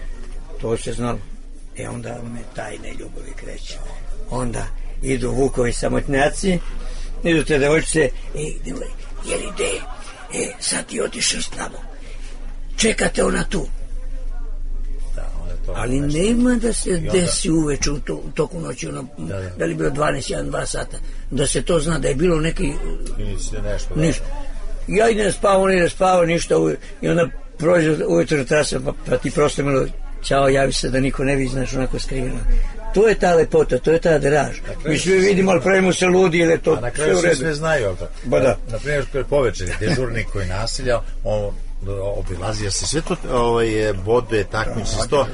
to 0.61 0.76
se 0.76 0.92
znalo. 0.92 1.18
E 1.76 1.88
onda 1.88 2.09
me 2.25 2.40
tajne 2.54 2.88
ljubavi 2.90 3.33
kreće. 3.37 3.78
Onda 4.30 4.66
idu 5.02 5.30
vukovi 5.30 5.73
samotnjaci, 5.73 6.59
idu 7.25 7.45
te 7.45 7.59
devojčice, 7.59 8.00
e, 8.00 8.11
devoj, 8.64 8.87
jeli 9.26 9.52
de, 9.59 9.71
e, 10.38 10.52
sad 10.61 10.87
ti 10.87 11.00
otišao 11.00 11.42
s 11.42 11.49
tamo. 11.49 11.78
Čekate 12.76 13.25
ona 13.25 13.45
tu. 13.45 13.66
Ali 15.75 16.00
nema 16.00 16.54
da 16.54 16.73
se 16.73 16.90
onda- 16.90 17.12
desi 17.12 17.50
uveče 17.50 17.90
u, 17.90 18.00
to, 18.00 18.14
u 18.14 18.30
toku 18.35 18.61
noći, 18.61 18.88
ono, 18.88 19.07
da, 19.18 19.40
da. 19.40 19.64
li 19.64 19.75
bilo 19.75 19.90
12, 19.90 20.30
1, 20.30 20.50
2 20.50 20.66
sata, 20.66 20.97
da 21.30 21.47
se 21.47 21.62
to 21.62 21.80
zna 21.80 21.99
da 21.99 22.09
je 22.09 22.14
bilo 22.14 22.40
neki 22.40 22.73
Nisi 23.18 23.57
nešto. 23.62 23.95
da. 23.95 24.00
ništa. 24.00 24.25
Ja 24.88 25.09
idem 25.11 25.33
spavao, 25.33 25.62
on 25.62 25.73
ide 25.73 25.88
spavao, 25.88 26.25
ništa. 26.26 26.59
uve- 26.59 26.76
I 27.00 27.09
onda 27.09 27.28
prođe 27.59 27.97
ujutro 28.07 28.45
trasa, 28.45 28.80
pa, 28.85 28.92
pa 29.07 29.16
ti 29.16 29.30
prosto 29.30 29.62
milo, 29.62 29.87
ćao, 30.23 30.49
javi 30.49 30.73
se 30.73 30.88
da 30.88 31.00
niko 31.00 31.25
ne 31.25 31.37
vidi, 31.37 31.50
znaš, 31.50 31.75
onako 31.75 31.99
skriveno. 31.99 32.38
To 32.95 33.09
je 33.09 33.14
ta 33.14 33.35
lepota, 33.35 33.78
to 33.78 33.92
je 33.92 34.00
ta 34.00 34.18
draž. 34.18 34.57
Mi 34.85 34.99
svi 34.99 35.18
vidimo, 35.18 35.50
ali 35.50 35.61
pravimo 35.61 35.92
se 35.92 36.07
ludi, 36.07 36.38
je 36.38 36.59
to 36.59 36.73
A 36.73 36.75
na 36.75 36.80
sve 36.80 36.90
kraju 36.90 37.16
u 37.16 37.21
sve, 37.21 37.35
sve 37.35 37.54
znaju, 37.54 37.83
jel 37.83 37.95
da? 37.95 38.09
Ba 38.25 38.40
da. 38.40 38.57
Na 38.73 38.78
primjer, 38.78 39.04
kad 39.12 39.14
je 39.14 39.25
povečer, 39.25 39.68
dežurnik 39.80 40.26
koji 40.33 40.47
nasilja, 40.47 41.00
on 41.25 41.54
obilazio 42.17 42.71
se 42.71 42.87
sve 42.87 43.01
to 43.01 43.17
ovaj, 43.33 43.67
bode, 43.95 44.45
takmiče 44.45 44.91
se 44.93 45.09
to 45.09 45.27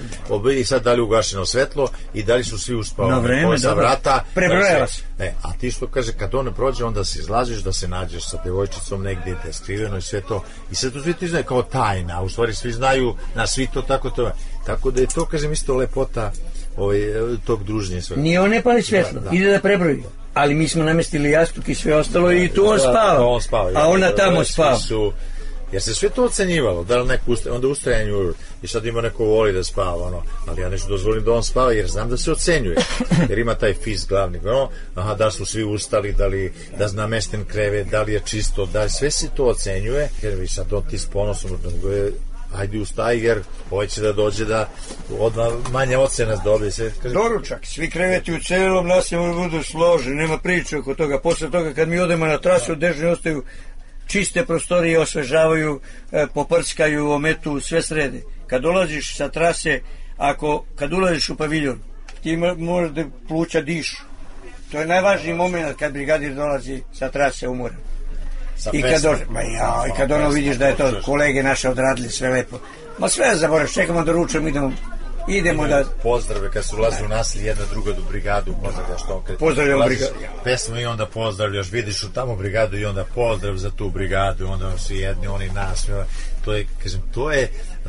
i 0.51 0.65
sad 0.65 0.83
da 0.83 0.93
li 0.93 1.01
ugašeno 1.01 1.47
svetlo 1.47 1.89
i 2.15 2.23
da 2.23 2.35
li 2.35 2.45
su 2.45 2.59
svi 2.59 2.75
uspavali 2.75 3.15
Na 3.15 3.21
vreme, 3.21 3.59
sa 3.59 3.73
vrata 3.73 4.25
Prebrojava 4.35 4.75
da 4.75 4.83
li 4.83 4.89
se. 4.89 5.03
e, 5.19 5.33
a 5.43 5.53
ti 5.53 5.71
što 5.71 5.87
kaže 5.87 6.13
kad 6.13 6.35
on 6.35 6.55
prođe 6.55 6.85
onda 6.85 7.05
se 7.05 7.19
izlaziš 7.19 7.59
da 7.59 7.73
se 7.73 7.89
nađeš 7.89 8.25
sa 8.25 8.39
devojčicom 8.45 9.03
negdje 9.03 9.35
da 9.35 9.49
je 9.49 9.53
skriveno 9.53 9.97
i 9.97 10.03
sve 10.03 10.21
to 10.21 10.43
i 10.71 10.75
sad 10.75 10.93
to 10.93 11.03
svi 11.03 11.15
ti 11.15 11.29
znaju 11.29 11.45
kao 11.45 11.63
tajna 11.63 12.19
a 12.19 12.23
u 12.23 12.29
stvari 12.29 12.55
svi 12.55 12.73
znaju 12.73 13.15
na 13.35 13.47
svi 13.47 13.67
to 13.67 13.83
tako 13.83 14.11
to 14.11 14.31
tako 14.67 14.91
da 14.91 15.01
je 15.01 15.07
to 15.07 15.25
kažem 15.25 15.53
isto 15.53 15.75
lepota 15.75 16.33
ovaj, 16.77 16.99
tog 17.45 17.65
druženja 17.65 18.03
sve 18.03 18.17
Nije 18.17 18.41
on 18.41 18.51
ne 18.51 18.63
pali 18.63 18.83
svjetlo, 18.83 19.21
Da, 19.21 19.31
da. 19.31 19.37
ide 19.37 19.51
da 19.51 19.61
prebroji. 19.61 20.03
Ali 20.35 20.55
mi 20.55 20.69
smo 20.69 20.85
namestili 20.85 21.31
jastuk 21.31 21.69
i 21.69 21.75
sve 21.75 21.95
ostalo 21.97 22.33
i 22.33 22.49
tu 22.49 22.67
on 22.67 22.76
Da, 22.76 22.83
spava. 22.83 23.26
on 23.26 23.43
spava. 23.43 23.71
A 23.75 23.89
ona 23.89 24.11
tamo 24.11 24.45
spava. 24.45 24.76
Su, 24.78 25.13
jer 25.75 25.82
se 25.82 25.95
sve 25.95 26.08
to 26.10 26.25
ocenjivalo, 26.25 26.84
da 26.84 26.99
li 26.99 27.08
neko 27.08 27.32
ustaje, 27.32 27.54
onda 27.54 27.69
ustajanju 27.69 28.34
i 28.63 28.69
sad 28.69 28.87
ima 28.87 29.00
neko 29.00 29.25
voli 29.25 29.52
da 29.52 29.65
spava, 29.65 30.06
ono, 30.06 30.23
ali 30.47 30.60
ja 30.60 30.69
neću 30.69 30.89
dozvolim 30.89 31.25
da 31.25 31.32
on 31.32 31.43
spava 31.43 31.73
jer 31.73 31.87
znam 31.87 32.08
da 32.08 32.17
se 32.17 32.32
ocenjuje, 32.32 32.76
jer 33.28 33.39
ima 33.39 33.54
taj 33.54 33.75
fiz 33.75 34.04
glavni, 34.06 34.39
ono, 34.39 34.71
aha, 34.95 35.15
da 35.15 35.30
su 35.30 35.47
svi 35.47 35.65
ustali, 35.65 36.13
da 36.13 36.26
li, 36.26 36.52
da 36.78 36.89
zna 36.89 37.06
mesten 37.06 37.45
krevet, 37.45 37.87
da 37.91 38.02
li 38.02 38.13
je 38.13 38.21
čisto, 38.25 38.67
da 38.67 38.82
li 38.82 38.91
sve 38.91 39.10
se 39.10 39.28
to 39.37 39.45
ocenjuje, 39.45 40.08
jer 40.23 40.34
vi 40.34 40.49
sad 40.49 40.73
on 40.73 40.82
ti 40.91 40.99
s 40.99 41.06
ponosom, 41.06 41.50
ajde 42.56 42.78
ustaj 42.78 43.19
jer 43.19 43.43
ovaj 43.71 43.87
će 43.87 44.00
da 44.00 44.13
dođe 44.13 44.45
da 44.45 44.69
odmah 45.19 45.47
manje 45.73 45.97
ocena 45.97 46.37
dobije 46.45 46.71
se. 46.71 46.93
Kaže, 47.02 47.15
Doručak, 47.15 47.67
svi 47.67 47.91
kreveti 47.91 48.32
u 48.32 48.41
celom 48.41 48.87
naselju 48.87 49.34
budu 49.34 49.63
složeni, 49.63 50.17
nema 50.17 50.39
priče 50.39 50.78
oko 50.78 50.95
toga. 50.95 51.21
Posle 51.21 51.50
toga 51.50 51.73
kad 51.73 51.89
mi 51.89 51.99
odemo 51.99 52.26
na 52.26 52.39
trasu, 52.39 52.75
dežni 52.75 53.06
ostaju 53.06 53.43
čiste 54.06 54.45
prostorije, 54.47 55.00
osvežavaju, 55.00 55.80
e, 56.12 56.26
poprskaju, 56.34 57.10
ometu, 57.10 57.60
sve 57.60 57.82
srede. 57.82 58.23
Kad 58.47 58.62
dolaziš 58.62 59.17
sa 59.17 59.28
trase, 59.28 59.80
ako, 60.17 60.64
kad 60.76 60.93
ulaziš 60.93 61.28
u 61.28 61.36
paviljon, 61.36 61.78
ti 62.23 62.36
možeš 62.36 62.90
da 62.90 63.04
pluća 63.28 63.60
dišu. 63.60 63.97
To 64.73 64.80
je 64.80 64.86
najvažniji 64.86 65.34
moment 65.34 65.76
kad 65.78 65.93
brigadir 65.93 66.34
dolazi 66.34 66.82
sa 66.93 67.08
trase 67.08 67.49
umoran. 67.49 67.76
I 68.73 68.82
kad, 68.82 69.02
dođe, 69.02 69.25
ma 69.28 69.40
ja, 69.40 69.84
i 69.88 69.97
kad 69.97 70.12
ono 70.12 70.28
vidiš 70.28 70.56
da 70.56 70.67
je 70.67 70.76
to 70.76 71.00
kolege 71.04 71.43
naše 71.43 71.69
odradili 71.69 72.08
sve 72.08 72.28
lepo. 72.28 72.58
Ma 72.99 73.08
sve 73.08 73.34
zaboraš, 73.34 73.73
čekamo 73.73 74.04
da 74.04 74.12
ručamo, 74.12 74.49
idemo, 74.49 74.73
idemo 75.28 75.67
da... 75.67 75.84
pozdrave 76.02 76.50
kad 76.50 76.65
su 76.65 76.76
ulazili 76.76 77.06
u 77.06 77.08
nasilje 77.08 77.47
jedna 77.47 77.65
druga 77.71 77.93
do 77.93 78.02
brigadu 78.08 78.54
pozdravljaš 78.65 79.02
to 79.02 79.23
kad 79.26 79.37
Pozdravljam 79.37 79.80
brigadu. 79.87 80.15
pesmu 80.45 80.76
i 80.76 80.87
onda 80.87 81.06
pozdravljaš 81.06 81.71
vidiš 81.71 82.02
u 82.02 82.13
tamo 82.13 82.37
brigadu 82.37 82.78
i 82.78 82.84
onda 82.84 83.04
pozdrav 83.15 83.56
za 83.56 83.71
tu 83.71 83.91
brigadu 83.91 84.47
onda 84.47 84.78
svi 84.78 84.99
jedni 84.99 85.26
oni 85.26 85.49
nas 85.49 85.87
to 86.45 86.52
je 86.52 86.67
kažem 86.82 87.02
to 87.15 87.32
je 87.32 87.49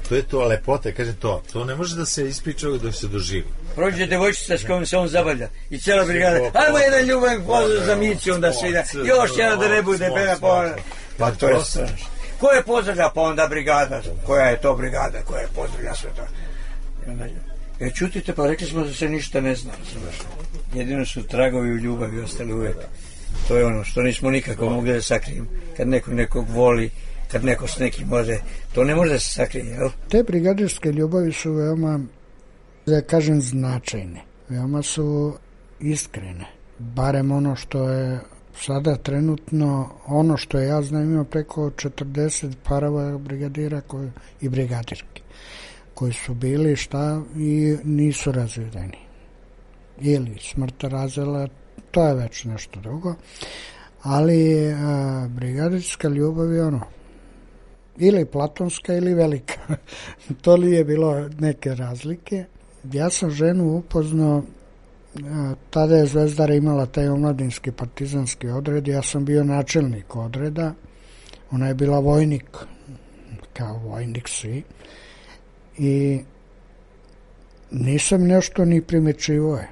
to 0.10 0.16
je 0.16 0.22
to 0.22 0.46
lepota 0.46 0.92
kažem 0.92 1.16
to 1.16 1.44
to 1.54 1.66
ne 1.66 1.76
može 1.76 1.96
da 1.96 2.06
se 2.06 2.28
ispriča 2.28 2.68
da 2.70 2.92
se 2.92 3.08
doživi 3.08 3.46
Prođe 3.76 4.06
devojčica 4.06 4.58
s 4.58 4.66
kojom 4.66 4.86
se 4.86 4.98
on 4.98 5.08
zabavlja 5.08 5.50
i 5.70 5.80
cijela 5.80 6.06
brigada. 6.06 6.52
Ajmo 6.54 6.78
jedan 6.78 7.06
ljubav 7.06 7.46
pozdrav 7.48 7.86
za 7.86 7.96
Miću, 7.96 8.34
onda 8.34 8.54
svi 8.54 8.72
da, 8.72 8.84
još 9.04 9.32
jedan 9.38 9.60
da 9.60 9.68
ne 9.68 9.82
bude 9.82 10.10
pena 10.16 10.36
pa 10.42 10.70
Pa 11.18 11.32
to 11.32 11.50
je 11.50 11.64
strašno. 11.64 12.08
Ko 12.40 12.52
je 12.52 12.64
pozdravlja? 12.64 13.10
Pa 13.16 13.22
onda 13.22 13.48
brigada. 13.48 14.02
Koja 14.26 14.46
je 14.46 14.62
to 14.62 14.76
brigada 14.76 15.22
koja 15.26 15.42
je 15.42 15.48
pozdravlja 15.56 15.96
sve 15.96 16.10
to? 16.16 16.22
E, 17.80 17.92
čutite, 17.92 18.34
pa 18.34 18.48
rekli 18.48 18.68
smo 18.68 18.84
da 18.84 18.94
se 18.94 19.10
ništa 19.10 19.42
ne 19.42 19.56
zna. 19.56 19.72
Jedino 20.74 21.06
su 21.06 21.24
tragovi 21.24 21.72
u 21.72 21.78
ljubavi 21.78 22.20
ostali 22.20 22.54
uvek. 22.54 22.76
To 23.48 23.58
je 23.58 23.66
ono 23.66 23.84
što 23.84 24.02
nismo 24.02 24.32
nikako 24.32 24.70
mogli 24.70 24.94
da 24.94 25.02
sakrijemo. 25.02 25.48
Kad 25.78 25.88
neko 25.88 26.12
nekog 26.12 26.50
voli, 26.50 26.90
kad 27.32 27.44
neko 27.44 27.68
s 27.68 27.80
nekim 27.80 28.08
može, 28.08 28.38
to 28.74 28.84
ne 28.84 28.96
može 28.96 29.14
da 29.14 29.20
se 29.20 29.34
sakrije, 29.34 29.66
jel? 29.66 29.90
Te 30.10 30.24
brigadirske 30.24 30.92
ljubavi 30.92 31.32
su 31.32 31.54
veoma, 31.54 32.00
da 32.86 33.02
kažem, 33.02 33.42
značajne. 33.42 34.22
Veoma 34.50 34.82
su 34.82 35.38
iskrene. 35.80 36.46
Barem 36.80 37.32
ono 37.32 37.56
što 37.56 37.90
je 37.90 38.20
sada 38.62 38.96
trenutno, 38.96 39.90
ono 40.06 40.38
što 40.38 40.60
ja 40.60 40.82
znam 40.82 41.04
ima 41.04 41.24
preko 41.24 41.70
40 41.70 42.54
parova 42.64 43.18
brigadira 43.18 43.82
koji, 43.82 44.10
i 44.42 44.50
brigadirke 44.50 45.22
koji 45.96 46.14
su 46.14 46.34
bili 46.34 46.76
šta 46.76 47.22
i 47.38 47.78
nisu 47.84 48.32
razvedeni. 48.32 48.98
Ili 50.02 50.38
smrt 50.42 50.84
razvela, 50.84 51.48
to 51.92 52.08
je 52.08 52.16
već 52.16 52.44
nešto 52.44 52.80
drugo. 52.80 53.16
Ali 54.02 54.74
a, 54.74 55.28
brigadirska 55.30 56.08
ljubav 56.08 56.54
je 56.54 56.64
ono, 56.64 56.82
ili 57.98 58.26
platonska 58.26 58.94
ili 58.94 59.14
velika. 59.14 59.78
to 60.42 60.56
li 60.56 60.72
je 60.72 60.84
bilo 60.84 61.30
neke 61.40 61.76
razlike. 61.76 62.46
Ja 62.94 63.10
sam 63.10 63.30
ženu 63.30 63.78
upoznao 63.78 64.44
a, 65.24 65.54
tada 65.70 65.96
je 65.96 66.06
Zvezdara 66.06 66.54
imala 66.54 66.86
taj 66.86 67.08
omladinski 67.08 67.72
partizanski 67.72 68.48
odred, 68.48 68.88
ja 68.88 69.02
sam 69.02 69.26
bio 69.26 69.44
načelnik 69.44 70.16
odreda, 70.16 70.74
ona 71.52 71.68
je 71.68 71.74
bila 71.74 72.00
vojnik, 72.00 72.46
kao 73.54 73.78
vojnik 73.78 74.28
svi, 74.28 74.64
i 75.78 76.20
nisam 77.72 78.28
nešto 78.28 78.66
ni 78.66 78.82
primećivo 78.82 79.56
je. 79.58 79.70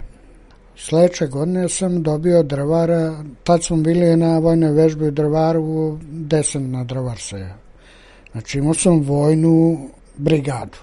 Sledeće 0.75 1.27
godine 1.27 1.69
sam 1.69 2.03
dobio 2.03 2.43
drvara, 2.43 3.23
tad 3.43 3.63
smo 3.63 3.77
bili 3.77 4.17
na 4.17 4.39
vojnoj 4.39 4.71
vežbi 4.71 5.07
u 5.07 5.11
drvaru, 5.11 5.99
desant 6.01 6.71
na 6.71 6.83
drvar 6.83 7.17
se. 7.17 7.49
Znači 8.31 8.57
imao 8.57 8.73
sam 8.73 9.01
vojnu 9.01 9.89
brigadu. 10.17 10.77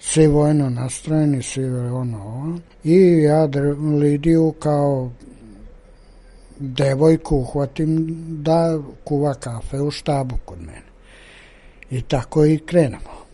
Svi 0.00 0.26
vojno 0.26 0.70
nastrojeni, 0.70 1.42
svi 1.42 1.64
ono 1.70 2.18
ovo. 2.18 2.58
I 2.84 3.22
ja 3.22 3.48
Lidiju 4.00 4.54
kao 4.58 5.10
devojku 6.58 7.36
uhvatim 7.36 8.16
da 8.42 8.78
kuva 9.04 9.34
kafe 9.34 9.80
u 9.80 9.90
štabu 9.90 10.34
kod 10.44 10.58
mene. 10.58 10.88
I 11.90 12.02
tako 12.02 12.44
i 12.44 12.58
krenemo. 12.58 13.27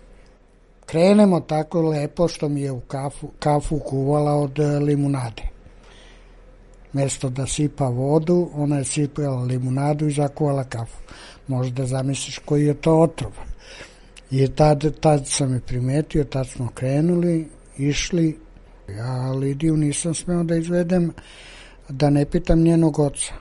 Krenemo 0.94 1.40
tako 1.40 1.82
lepo 1.82 2.28
što 2.28 2.48
mi 2.48 2.60
je 2.60 2.72
u 2.72 2.80
kafu, 2.80 3.28
kafu 3.38 3.78
kuvala 3.78 4.32
od 4.32 4.58
e, 4.58 4.78
limunade. 4.78 5.42
Mesto 6.92 7.28
da 7.28 7.46
sipa 7.46 7.88
vodu, 7.88 8.50
ona 8.54 8.76
je 8.76 8.84
sipala 8.84 9.42
limunadu 9.42 10.06
i 10.06 10.12
zakuvala 10.12 10.64
kafu. 10.64 10.96
Možda 11.48 11.86
zamisliš 11.86 12.38
koji 12.38 12.66
je 12.66 12.74
to 12.74 13.00
otrov. 13.00 13.32
I 14.30 14.48
tad, 14.48 15.00
tad 15.00 15.26
sam 15.26 15.54
je 15.54 15.60
primetio, 15.60 16.24
tad 16.24 16.46
smo 16.48 16.68
krenuli, 16.74 17.48
išli. 17.78 18.38
Ja 18.88 19.32
Lidiju 19.32 19.76
nisam 19.76 20.14
smeo 20.14 20.42
da 20.42 20.56
izvedem 20.56 21.12
da 21.88 22.10
ne 22.10 22.24
pitam 22.24 22.62
njenog 22.62 22.98
oca. 22.98 23.34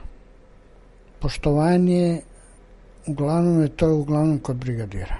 Poštovanje, 1.18 2.20
uglavnom 3.06 3.62
je 3.62 3.68
to 3.68 3.94
uglavnom 3.94 4.38
kod 4.38 4.56
brigadira. 4.56 5.16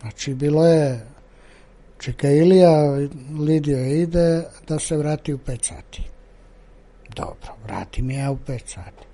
Znači, 0.00 0.34
bilo 0.34 0.66
je 0.66 1.15
čeka 1.98 2.30
Ilija, 2.30 2.70
Lidija 3.46 3.86
ide 3.86 4.42
da 4.68 4.78
se 4.78 4.96
vrati 4.96 5.34
u 5.34 5.38
5 5.38 5.64
sati. 5.66 6.02
Dobro, 7.16 7.54
vrati 7.64 8.02
mi 8.02 8.14
ja 8.14 8.30
u 8.30 8.36
5 8.36 8.60
sati. 8.66 9.06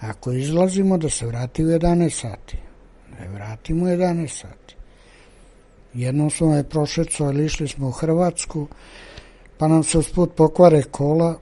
Ako 0.00 0.32
izlazimo 0.32 0.98
da 0.98 1.10
se 1.10 1.26
vrati 1.26 1.64
u 1.64 1.68
11 1.68 2.10
sati. 2.10 2.56
Ne 3.20 3.28
vratimo 3.28 3.84
u 3.84 3.88
11 3.88 4.28
sati. 4.28 4.74
Jednom 5.94 6.30
smo 6.30 6.56
je 6.56 6.64
prošecovali, 6.64 7.44
išli 7.44 7.68
smo 7.68 7.88
u 7.88 7.90
Hrvatsku, 7.90 8.66
pa 9.58 9.68
nam 9.68 9.84
se 9.84 9.98
usput 9.98 10.34
pokvare 10.34 10.82
kola, 10.82 11.38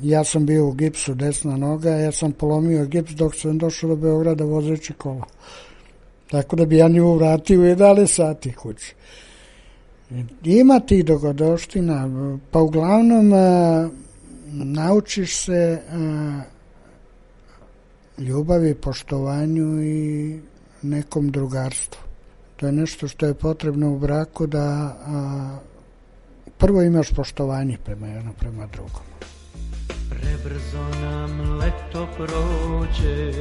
ja 0.00 0.24
sam 0.24 0.46
bio 0.46 0.66
u 0.66 0.72
gipsu 0.72 1.14
desna 1.14 1.56
noga, 1.56 1.90
ja 1.90 2.12
sam 2.12 2.32
polomio 2.32 2.86
gips 2.86 3.12
dok 3.12 3.36
sam 3.36 3.58
došao 3.58 3.88
do 3.88 3.96
Beograda 3.96 4.44
vozeći 4.44 4.92
kola. 4.92 5.26
Tako 6.30 6.56
da 6.56 6.66
bi 6.66 6.76
ja 6.76 6.88
nju 6.88 7.14
vratio 7.14 7.60
u 7.60 7.64
11 7.64 8.06
sati 8.06 8.52
kući. 8.52 8.94
Ima 10.44 10.80
tih 10.80 11.04
dogodoština, 11.04 12.08
pa 12.50 12.58
uglavnom 12.58 13.32
a, 13.32 13.88
naučiš 14.52 15.36
se 15.36 15.80
a, 15.90 16.40
ljubavi, 18.18 18.74
poštovanju 18.74 19.82
i 19.82 20.40
nekom 20.82 21.30
drugarstvu. 21.30 22.00
To 22.56 22.66
je 22.66 22.72
nešto 22.72 23.08
što 23.08 23.26
je 23.26 23.34
potrebno 23.34 23.92
u 23.92 23.98
braku 23.98 24.46
da 24.46 24.64
a, 25.06 25.58
prvo 26.58 26.82
imaš 26.82 27.10
poštovanje 27.10 27.78
prema 27.84 28.06
jedno 28.06 28.32
prema 28.32 28.66
drugom. 28.66 29.02
Prebrzo 30.10 31.00
nam 31.00 31.58
leto 31.58 32.08
prođe 32.16 33.32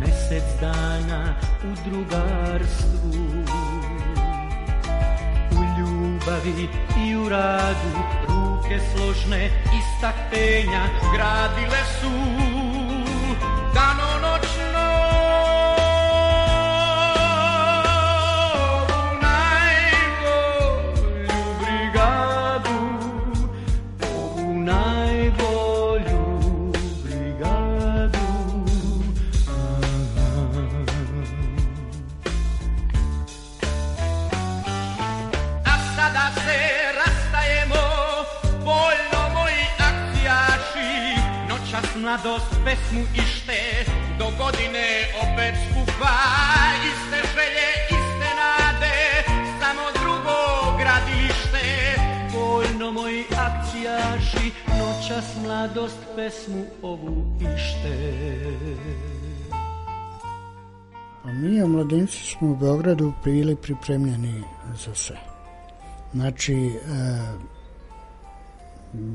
Mesec 0.00 0.60
dana 0.60 1.34
u 1.64 1.90
drugarstvu 1.90 3.69
ljubavi 6.30 6.68
i 7.06 7.16
u 7.16 7.28
radu. 7.28 7.90
Ruke 8.28 8.78
složne 8.92 9.46
i 9.46 9.80
staktenja 9.98 10.82
Gradile 11.14 11.82
su 12.00 12.10
bili 63.24 63.56
pripremljeni 63.56 64.42
za 64.84 64.94
sve. 64.94 65.16
Znači, 66.14 66.54
e, 66.54 66.70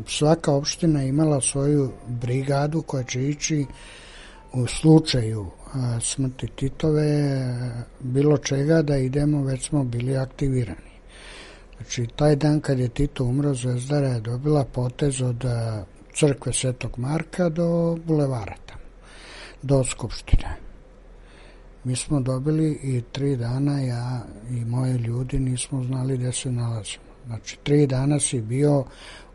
svaka 0.08 0.52
opština 0.52 1.04
imala 1.04 1.42
svoju 1.42 1.92
brigadu 2.08 2.82
koja 2.82 3.04
će 3.04 3.30
ići 3.30 3.66
u 4.54 4.68
slučaju 4.68 5.46
a, 5.74 6.00
smrti 6.02 6.48
Titove, 6.48 7.08
e, 7.08 7.84
bilo 8.00 8.38
čega 8.38 8.82
da 8.82 8.98
idemo, 8.98 9.44
već 9.44 9.68
smo 9.68 9.84
bili 9.84 10.18
aktivirani. 10.18 10.96
Znači, 11.78 12.08
taj 12.16 12.36
dan 12.36 12.60
kad 12.60 12.80
je 12.80 12.90
Tito 12.90 13.24
umro, 13.24 13.54
Zvezdara 13.54 14.08
je 14.08 14.22
dobila 14.22 14.64
potez 14.64 15.22
od 15.22 15.46
crkve 16.16 16.54
Svetog 16.54 17.00
Marka 17.00 17.50
do 17.50 17.98
bulevara 18.06 18.56
tamo, 18.66 18.82
do 19.62 19.84
Skupštine. 19.84 20.65
Mi 21.86 21.96
smo 21.96 22.20
dobili 22.20 22.80
i 22.84 23.02
tri 23.12 23.38
dana, 23.38 23.82
ja 23.82 24.26
i 24.52 24.66
moje 24.66 24.98
ljudi 24.98 25.40
nismo 25.40 25.84
znali 25.84 26.18
gde 26.18 26.32
se 26.32 26.52
nalazimo. 26.52 27.04
Znači, 27.26 27.58
tri 27.64 27.88
dana 27.88 28.20
si 28.20 28.42
bio 28.42 28.84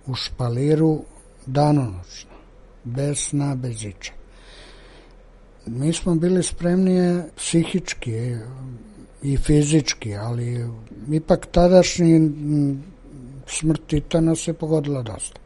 u 0.07 0.15
špaliru 0.15 1.05
danonočno, 1.47 2.31
bez 2.85 3.19
sna, 3.19 3.55
bez 3.55 3.85
iča. 3.85 4.13
Mi 5.67 5.93
smo 5.93 6.15
bili 6.15 6.43
spremni 6.43 7.23
psihički 7.37 8.37
i 9.23 9.37
fizički, 9.37 10.17
ali 10.17 10.71
ipak 11.13 11.47
tadašnji 11.47 12.31
smrt 13.47 13.81
Tita 13.87 14.21
nas 14.21 14.49
je 14.49 14.55
pogodila 14.55 15.03
dosta. 15.03 15.41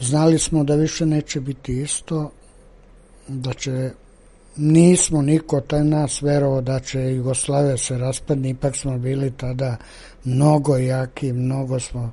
Znali 0.00 0.38
smo 0.38 0.64
da 0.64 0.74
više 0.74 1.06
neće 1.06 1.40
biti 1.40 1.82
isto, 1.82 2.30
da 3.28 3.52
će 3.52 3.90
nismo 4.56 5.22
niko 5.22 5.60
taj 5.60 5.84
nas 5.84 6.22
verovao 6.22 6.60
da 6.60 6.80
će 6.80 7.00
Jugoslavia 7.00 7.76
se 7.76 7.98
raspadne, 7.98 8.50
ipak 8.50 8.76
smo 8.76 8.98
bili 8.98 9.30
tada 9.30 9.76
mnogo 10.24 10.76
jaki, 10.76 11.32
mnogo 11.32 11.80
smo, 11.80 12.12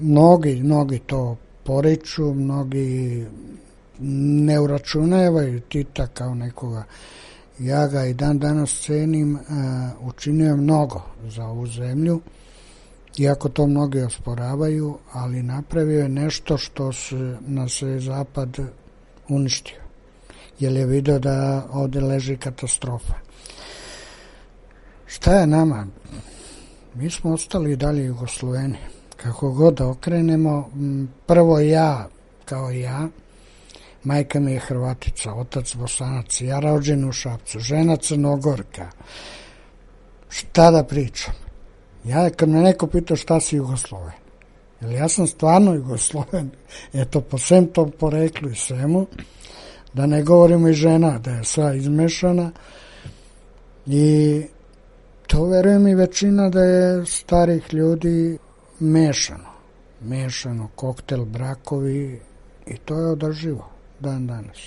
mnogi, 0.00 0.62
mnogi 0.62 0.98
to 0.98 1.36
poriču, 1.64 2.34
mnogi 2.34 3.26
ne 3.98 4.60
uračunavaju 4.60 5.60
Tita 5.60 6.06
kao 6.06 6.34
nekoga. 6.34 6.84
Ja 7.58 7.88
ga 7.88 8.04
i 8.04 8.14
dan 8.14 8.38
danas 8.38 8.80
cenim, 8.80 9.34
uh, 9.34 10.08
učinio 10.08 10.46
je 10.46 10.56
mnogo 10.56 11.02
za 11.28 11.46
ovu 11.46 11.66
zemlju, 11.66 12.20
iako 13.18 13.48
to 13.48 13.66
mnogi 13.66 14.00
osporavaju, 14.00 14.98
ali 15.12 15.42
napravio 15.42 16.00
je 16.00 16.08
nešto 16.08 16.58
što 16.58 16.92
se, 16.92 17.36
nas 17.46 17.82
je 17.82 18.00
Zapad 18.00 18.58
uništio 19.28 19.85
jer 20.58 20.72
je 20.72 20.86
video 20.86 21.18
da 21.18 21.66
ovde 21.72 22.00
leži 22.00 22.36
katastrofa. 22.36 23.14
Šta 25.06 25.34
je 25.34 25.46
nama? 25.46 25.86
Mi 26.94 27.10
smo 27.10 27.32
ostali 27.32 27.76
dalje 27.76 28.04
Jugosloveni. 28.04 28.78
Kako 29.16 29.50
god 29.52 29.74
da 29.74 29.88
okrenemo, 29.88 30.70
prvo 31.26 31.60
ja, 31.60 32.08
kao 32.44 32.70
ja, 32.70 33.08
majka 34.04 34.40
mi 34.40 34.52
je 34.52 34.58
Hrvatica, 34.58 35.34
otac 35.34 35.74
Bosanac, 35.76 36.40
ja 36.40 36.60
rođen 36.60 37.08
u 37.08 37.12
Šapcu, 37.12 37.58
žena 37.58 37.96
Crnogorka. 37.96 38.90
Šta 40.28 40.70
da 40.70 40.84
pričam? 40.84 41.34
Ja, 42.04 42.30
kad 42.30 42.48
me 42.48 42.60
neko 42.60 42.86
pita 42.86 43.16
šta 43.16 43.40
si 43.40 43.56
Jugosloven, 43.56 44.12
jer 44.80 44.92
ja 44.92 45.08
sam 45.08 45.26
stvarno 45.26 45.74
Jugosloven, 45.74 46.50
eto, 47.02 47.20
po 47.20 47.38
svem 47.38 47.66
tom 47.66 47.92
poreklu 47.98 48.50
i 48.50 48.54
svemu, 48.54 49.06
da 49.96 50.06
ne 50.06 50.22
govorimo 50.22 50.68
i 50.68 50.72
žena, 50.72 51.18
da 51.18 51.30
je 51.30 51.44
sva 51.44 51.74
izmešana 51.74 52.50
i 53.86 54.42
to 55.26 55.44
verujem 55.44 55.86
i 55.88 55.94
većina 55.94 56.48
da 56.48 56.62
je 56.62 57.06
starih 57.06 57.74
ljudi 57.74 58.38
mešano. 58.80 59.50
Mešano, 60.00 60.68
koktel, 60.74 61.24
brakovi 61.24 62.20
i 62.66 62.76
to 62.76 62.98
je 62.98 63.06
održivo 63.06 63.68
dan 64.00 64.26
danas. 64.26 64.58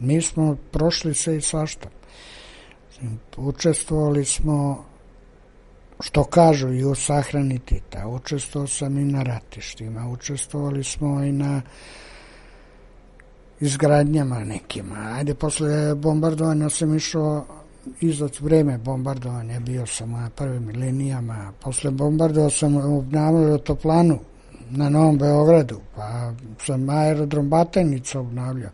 Mi 0.00 0.22
smo 0.22 0.56
prošli 0.70 1.14
sve 1.14 1.36
i 1.36 1.40
svašta. 1.40 1.88
Učestvovali 3.36 4.24
smo 4.24 4.84
što 6.00 6.24
kažu 6.24 6.72
i 6.72 6.84
u 6.84 6.94
sahrani 6.94 7.58
Tita. 7.58 8.08
Učestvovao 8.08 8.66
sam 8.66 8.98
i 8.98 9.04
na 9.04 9.22
ratištima, 9.22 10.08
učestvovali 10.08 10.84
smo 10.84 11.24
i 11.24 11.32
na 11.32 11.62
izgradnjama 13.60 14.38
nekima. 14.38 14.94
Ajde, 15.14 15.34
posle 15.34 15.94
bombardovanja 15.94 16.70
sam 16.70 16.96
išao 16.96 17.46
iza 18.00 18.28
vreme 18.40 18.78
bombardovanja, 18.78 19.60
bio 19.60 19.86
sam 19.86 20.10
na 20.10 20.30
prvim 20.30 20.68
linijama. 20.68 21.52
Posle 21.60 21.90
bombardovanja 21.90 22.50
sam 22.50 22.76
obnavljao 22.76 23.58
toplanu 23.58 24.18
na 24.70 24.88
Novom 24.88 25.18
Beogradu, 25.18 25.80
pa 25.96 26.32
sam 26.66 26.90
aerodrom 26.90 27.48
Batajnica 27.48 28.20
obnavljao. 28.20 28.70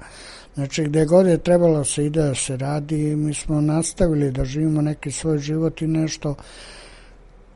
Znači, 0.54 0.84
gde 0.84 1.04
god 1.04 1.26
je 1.26 1.38
trebalo 1.38 1.84
se 1.84 2.06
ide 2.06 2.22
da 2.22 2.34
se 2.34 2.56
radi, 2.56 3.16
mi 3.16 3.34
smo 3.34 3.60
nastavili 3.60 4.30
da 4.30 4.44
živimo 4.44 4.80
neki 4.82 5.10
svoj 5.10 5.38
život 5.38 5.82
i 5.82 5.86
nešto 5.86 6.34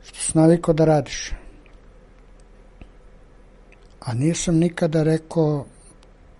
što 0.03 0.19
si 0.19 0.37
naviko 0.37 0.73
da 0.73 0.85
radiš. 0.85 1.31
A 3.99 4.13
nisam 4.13 4.55
nikada 4.55 5.03
rekao 5.03 5.65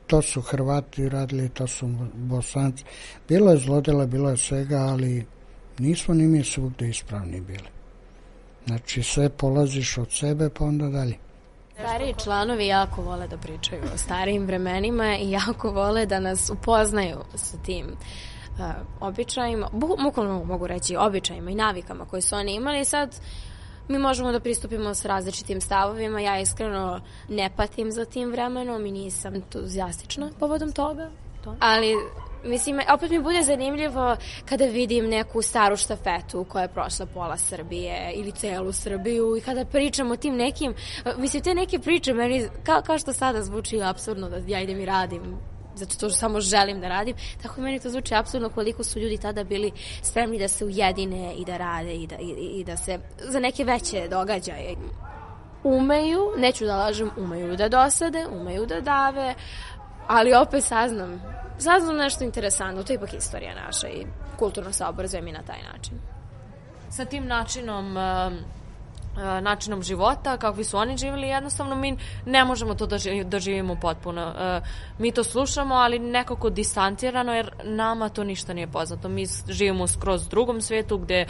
to 0.08 0.22
su 0.22 0.42
Hrvati 0.42 1.10
radili, 1.10 1.50
to 1.50 1.68
su 1.68 1.88
Bosanci. 2.14 2.84
Bilo 3.28 3.52
je 3.52 3.58
zlodela, 3.58 4.06
bilo 4.06 4.30
je 4.30 4.38
svega, 4.38 4.78
ali 4.78 5.26
nismo 5.78 6.14
ni 6.14 6.28
mi 6.28 6.44
svugde 6.44 6.90
ispravni 6.90 7.42
bili. 7.42 7.70
Znači, 8.68 9.04
sve 9.04 9.30
polaziš 9.30 9.98
od 9.98 10.12
sebe, 10.12 10.50
pa 10.50 10.66
onda 10.66 10.88
dalje. 10.90 11.16
Stariji 11.74 12.14
članovi 12.24 12.68
jako 12.68 13.02
vole 13.02 13.28
da 13.28 13.38
pričaju 13.38 13.82
o 13.94 13.98
starijim 13.98 14.46
vremenima 14.46 15.18
i 15.18 15.32
jako 15.32 15.72
vole 15.72 16.06
da 16.06 16.20
nas 16.20 16.50
upoznaju 16.50 17.18
sa 17.36 17.58
tim 17.66 17.86
uh, 17.88 18.66
običajima, 19.00 19.70
bukvalno 20.04 20.44
mogu 20.44 20.68
reći 20.68 20.96
običajima 20.96 21.52
i 21.52 21.56
navikama 21.56 22.06
koje 22.06 22.22
su 22.22 22.36
oni 22.36 22.56
imali. 22.56 22.86
Sad 22.86 23.16
mi 23.88 24.00
možemo 24.00 24.32
da 24.32 24.40
pristupimo 24.40 24.94
s 24.94 25.06
različitim 25.06 25.62
stavovima. 25.62 26.22
Ja 26.22 26.40
iskreno 26.40 27.02
ne 27.30 27.50
patim 27.56 27.92
za 27.92 28.06
tim 28.06 28.32
vremenom 28.32 28.86
i 28.86 28.92
nisam 28.92 29.36
entuzijastična 29.36 30.30
povodom 30.40 30.72
toga. 30.72 31.10
To. 31.44 31.56
Ali 31.60 31.96
Mislim, 32.44 32.80
opet 32.94 33.12
mi 33.12 33.20
bude 33.20 33.44
zanimljivo 33.44 34.16
kada 34.46 34.66
vidim 34.66 35.06
neku 35.06 35.42
staru 35.42 35.78
štafetu 35.78 36.46
koja 36.50 36.62
je 36.62 36.68
prošla 36.68 37.06
pola 37.06 37.38
Srbije 37.38 38.12
ili 38.16 38.32
celu 38.32 38.72
Srbiju 38.72 39.38
i 39.38 39.42
kada 39.42 39.66
pričam 39.66 40.12
o 40.12 40.16
tim 40.16 40.36
nekim, 40.36 40.74
mislim, 41.18 41.44
te 41.44 41.54
neke 41.54 41.80
priče 41.80 42.14
meni, 42.14 42.48
kao, 42.64 42.82
kao 42.82 42.98
što 42.98 43.14
sada 43.14 43.44
zvuči 43.44 43.82
absurdno 43.82 44.30
da 44.30 44.38
ja 44.48 44.62
idem 44.62 44.80
i 44.80 44.86
radim 44.86 45.22
zato 45.78 45.94
što 45.94 46.10
samo 46.10 46.40
želim 46.40 46.82
da 46.82 46.88
radim, 46.88 47.16
tako 47.42 47.62
meni 47.62 47.80
to 47.80 47.90
zvuči 47.90 48.16
apsolutno 48.16 48.56
koliko 48.56 48.84
su 48.84 49.00
ljudi 49.00 49.18
tada 49.18 49.44
bili 49.44 49.72
spremni 50.02 50.40
da 50.40 50.48
se 50.48 50.66
ujedine 50.66 51.34
i 51.36 51.46
da 51.46 51.58
rade 51.58 51.96
i 51.96 52.08
da, 52.08 52.16
i, 52.16 52.60
i 52.60 52.64
da 52.64 52.78
se 52.78 53.00
za 53.20 53.40
neke 53.40 53.64
veće 53.64 54.08
događaje. 54.08 54.76
Umeju, 55.64 56.32
neću 56.38 56.66
da 56.66 56.78
lažem, 56.78 57.12
umeju 57.18 57.56
da 57.56 57.70
dosade, 57.70 58.26
umeju 58.32 58.66
da 58.66 58.82
dave, 58.82 59.36
ali 60.08 60.34
opet 60.34 60.64
saznam, 60.64 61.22
saznam 61.58 61.98
nešto 61.98 62.24
interesantno, 62.24 62.84
to 62.84 62.94
je 62.94 62.96
ipak 62.96 63.14
istorija 63.14 63.56
naša 63.66 63.88
i 63.88 64.06
kulturno 64.40 64.72
se 64.72 64.86
obrazujem 64.86 65.28
i 65.28 65.32
na 65.32 65.42
taj 65.44 65.62
način. 65.74 66.00
Sa 66.90 67.06
tim 67.06 67.28
načinom 67.28 67.98
E, 67.98 68.32
načinom 69.42 69.84
života, 69.84 70.38
kakvi 70.38 70.64
su 70.64 70.78
oni 70.78 70.98
živjeli, 70.98 71.28
jednostavno 71.28 71.76
mi 71.76 71.98
ne 72.26 72.46
možemo 72.46 72.76
to 72.76 72.86
da, 72.86 72.98
živimo, 72.98 73.30
da 73.30 73.40
živimo 73.40 73.76
potpuno. 73.76 74.22
E, 74.22 74.62
mi 75.00 75.12
to 75.12 75.24
slušamo, 75.24 75.76
ali 75.76 76.00
nekako 76.00 76.50
distancirano, 76.50 77.34
jer 77.34 77.52
nama 77.64 78.10
to 78.10 78.24
ništa 78.24 78.54
nije 78.54 78.68
poznato. 78.68 79.10
Mi 79.10 79.26
živimo 79.50 79.84
u 79.84 79.88
skroz 79.88 80.28
drugom 80.28 80.62
svetu 80.62 80.98
gde 80.98 81.16
e, 81.16 81.28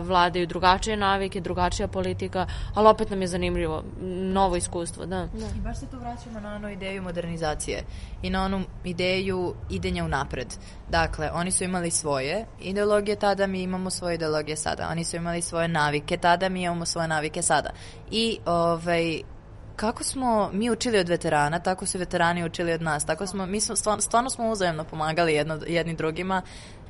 vladaju 0.00 0.46
drugačije 0.46 0.96
navike, 0.96 1.40
drugačija 1.40 1.88
politika, 1.88 2.46
ali 2.74 2.88
opet 2.88 3.10
nam 3.10 3.20
je 3.20 3.28
zanimljivo, 3.28 3.82
novo 4.32 4.56
iskustvo, 4.56 5.06
da. 5.06 5.28
da. 5.32 5.46
I 5.56 5.60
baš 5.60 5.78
se 5.78 5.86
tu 5.86 5.98
vraćamo 5.98 6.40
na 6.40 6.54
onu 6.54 6.68
ideju 6.68 7.02
modernizacije 7.02 7.84
i 8.22 8.30
na 8.30 8.44
onu 8.44 8.64
ideju 8.84 9.54
idenja 9.70 10.04
u 10.04 10.08
napred. 10.08 10.54
Dakle, 10.88 11.30
oni 11.34 11.50
su 11.50 11.64
imali 11.64 11.90
svoje 11.90 12.46
ideologije 12.60 13.16
tada, 13.16 13.46
mi 13.46 13.62
imamo 13.62 13.90
svoje 13.90 14.14
ideologije 14.14 14.56
sada. 14.56 14.88
Oni 14.90 15.04
su 15.04 15.16
imali 15.16 15.42
svoje 15.42 15.68
navike 15.68 16.16
tada, 16.16 16.48
mi 16.48 16.62
imamo 16.62 16.86
svoje 16.86 16.99
navike 17.06 17.42
sada. 17.42 17.70
I 18.10 18.38
ovaj, 18.46 19.22
kako 19.76 20.04
smo 20.04 20.50
mi 20.52 20.70
učili 20.70 20.98
od 20.98 21.08
veterana, 21.08 21.58
tako 21.58 21.86
su 21.86 21.98
veterani 21.98 22.44
učili 22.44 22.72
od 22.72 22.82
nas. 22.82 23.04
Tako 23.04 23.26
smo, 23.26 23.46
mi 23.46 23.60
smo, 23.60 23.76
stvarno, 23.76 24.00
stvarno 24.00 24.30
smo 24.30 24.50
uzajemno 24.50 24.84
pomagali 24.84 25.34
jedno, 25.34 25.58
jedni 25.66 25.94
drugima. 25.94 26.42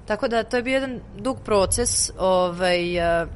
Tako 0.07 0.29
da 0.29 0.43
to 0.43 0.57
je 0.57 0.63
bio 0.63 0.75
jedan 0.75 1.01
dug 1.19 1.39
proces 1.45 2.11
ovaj, 2.19 2.97
eh, 2.97 3.27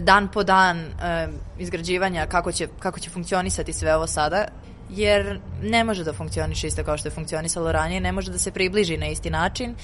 dan 0.00 0.28
po 0.28 0.42
dan 0.42 0.78
eh, 0.78 1.28
izgrađivanja 1.58 2.26
kako 2.26 2.52
će, 2.52 2.68
kako 2.78 3.00
će 3.00 3.10
funkcionisati 3.10 3.72
sve 3.72 3.96
ovo 3.96 4.06
sada 4.06 4.44
jer 4.90 5.40
ne 5.62 5.84
može 5.84 6.04
da 6.04 6.12
funkcioniše 6.12 6.66
isto 6.66 6.84
kao 6.84 6.98
što 6.98 7.08
je 7.08 7.12
funkcionisalo 7.12 7.72
ranije, 7.72 8.00
ne 8.00 8.12
može 8.12 8.32
da 8.32 8.38
se 8.38 8.50
približi 8.50 8.96
na 8.96 9.06
isti 9.06 9.30
način, 9.30 9.74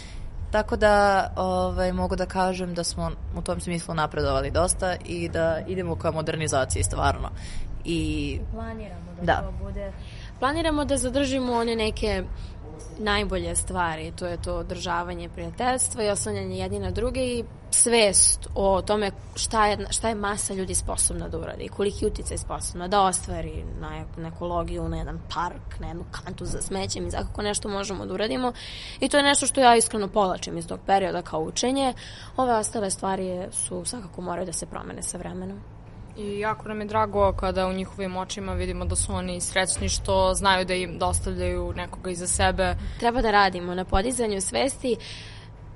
tako 0.52 0.76
da 0.76 1.26
ovaj, 1.36 1.92
mogu 1.92 2.16
da 2.16 2.26
kažem 2.26 2.74
da 2.74 2.84
smo 2.84 3.10
u 3.36 3.42
tom 3.42 3.60
smislu 3.60 3.94
napredovali 3.94 4.50
dosta 4.50 4.96
i 5.04 5.28
da 5.28 5.60
idemo 5.66 5.96
ka 5.96 6.10
modernizaciji 6.10 6.82
stvarno. 6.82 7.30
I 7.84 8.40
planiramo 8.52 9.12
da, 9.22 9.26
da. 9.26 9.42
to 9.42 9.64
bude 9.64 9.92
planiramo 10.38 10.84
da 10.84 10.96
zadržimo 10.96 11.52
one 11.52 11.76
neke 11.76 12.24
najbolje 12.98 13.56
stvari, 13.56 14.12
to 14.18 14.26
je 14.26 14.42
to 14.42 14.54
održavanje 14.54 15.28
prijateljstva 15.28 16.04
i 16.04 16.10
oslanjanje 16.10 16.58
jedni 16.58 16.78
na 16.78 16.90
druge 16.90 17.20
i 17.20 17.44
svest 17.70 18.48
o 18.54 18.82
tome 18.82 19.10
šta 19.34 19.66
je, 19.66 19.86
šta 19.90 20.08
je 20.08 20.14
masa 20.14 20.54
ljudi 20.54 20.74
sposobna 20.74 21.28
da 21.28 21.38
uradi, 21.38 21.68
koliki 21.68 22.06
uticaj 22.06 22.38
sposobna 22.38 22.88
da 22.88 23.02
ostvari 23.02 23.64
na, 23.80 24.04
na 24.16 24.28
ekologiju, 24.28 24.88
na 24.88 24.96
jedan 24.96 25.20
park, 25.34 25.80
na 25.80 25.88
jednu 25.88 26.04
kantu 26.10 26.44
za 26.44 26.62
smećem 26.62 27.06
i 27.06 27.10
za 27.10 27.18
kako 27.18 27.42
nešto 27.42 27.68
možemo 27.68 28.06
da 28.06 28.14
uradimo 28.14 28.52
i 29.00 29.08
to 29.08 29.16
je 29.16 29.22
nešto 29.22 29.46
što 29.46 29.60
ja 29.60 29.76
iskreno 29.76 30.08
povlačim 30.08 30.58
iz 30.58 30.66
tog 30.66 30.80
perioda 30.86 31.22
kao 31.22 31.40
učenje. 31.40 31.94
Ove 32.36 32.54
ostale 32.54 32.90
stvari 32.90 33.46
su 33.50 33.84
svakako 33.84 34.20
moraju 34.20 34.46
da 34.46 34.52
se 34.52 34.66
promene 34.66 35.02
sa 35.02 35.18
vremenom. 35.18 35.60
I 36.16 36.38
jako 36.38 36.68
nam 36.68 36.80
je 36.80 36.86
drago 36.86 37.32
kada 37.32 37.66
u 37.66 37.72
njihovim 37.72 38.16
očima 38.16 38.52
vidimo 38.52 38.84
da 38.84 38.96
su 38.96 39.12
oni 39.12 39.40
srećni 39.40 39.88
što 39.88 40.34
znaju 40.34 40.64
da 40.64 40.74
im 40.74 40.98
dostavljaju 40.98 41.72
nekoga 41.76 42.10
iza 42.10 42.26
sebe. 42.26 42.74
Treba 42.98 43.22
da 43.22 43.30
radimo 43.30 43.74
na 43.74 43.84
podizanju 43.84 44.40
svesti 44.40 44.96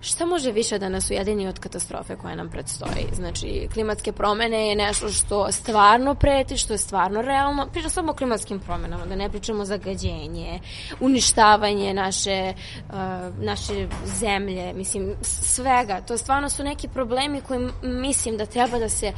Šta 0.01 0.27
može 0.27 0.53
više 0.53 0.79
da 0.79 0.89
nas 0.89 1.11
ujedini 1.11 1.49
od 1.49 1.59
katastrofe 1.59 2.17
koja 2.17 2.35
nam 2.35 2.51
predstoji? 2.51 3.07
Znači, 3.13 3.69
klimatske 3.73 4.13
promene 4.13 4.69
je 4.69 4.77
nešto 4.77 5.09
što 5.09 5.53
stvarno 5.53 6.15
preti, 6.15 6.57
što 6.57 6.75
je 6.75 6.79
stvarno 6.79 7.23
realno. 7.23 7.67
Pričam 7.73 7.91
samo 7.91 8.13
o 8.13 8.15
klimatskim 8.15 8.61
promenama, 8.61 9.07
da 9.07 9.17
ne 9.17 9.31
pričamo 9.31 9.63
o 9.63 9.65
zagađenje, 9.65 10.61
uništavanje 11.01 11.95
naše, 11.95 12.53
uh, 12.89 12.95
naše 13.45 13.89
zemlje, 14.05 14.73
mislim, 14.73 15.15
svega. 15.23 16.01
To 16.01 16.19
stvarno 16.19 16.49
su 16.49 16.65
neki 16.65 16.89
problemi 16.89 17.41
koji 17.41 17.69
mislim 17.83 18.37
da 18.37 18.47
treba 18.47 18.79
da 18.79 18.89
se 18.89 19.13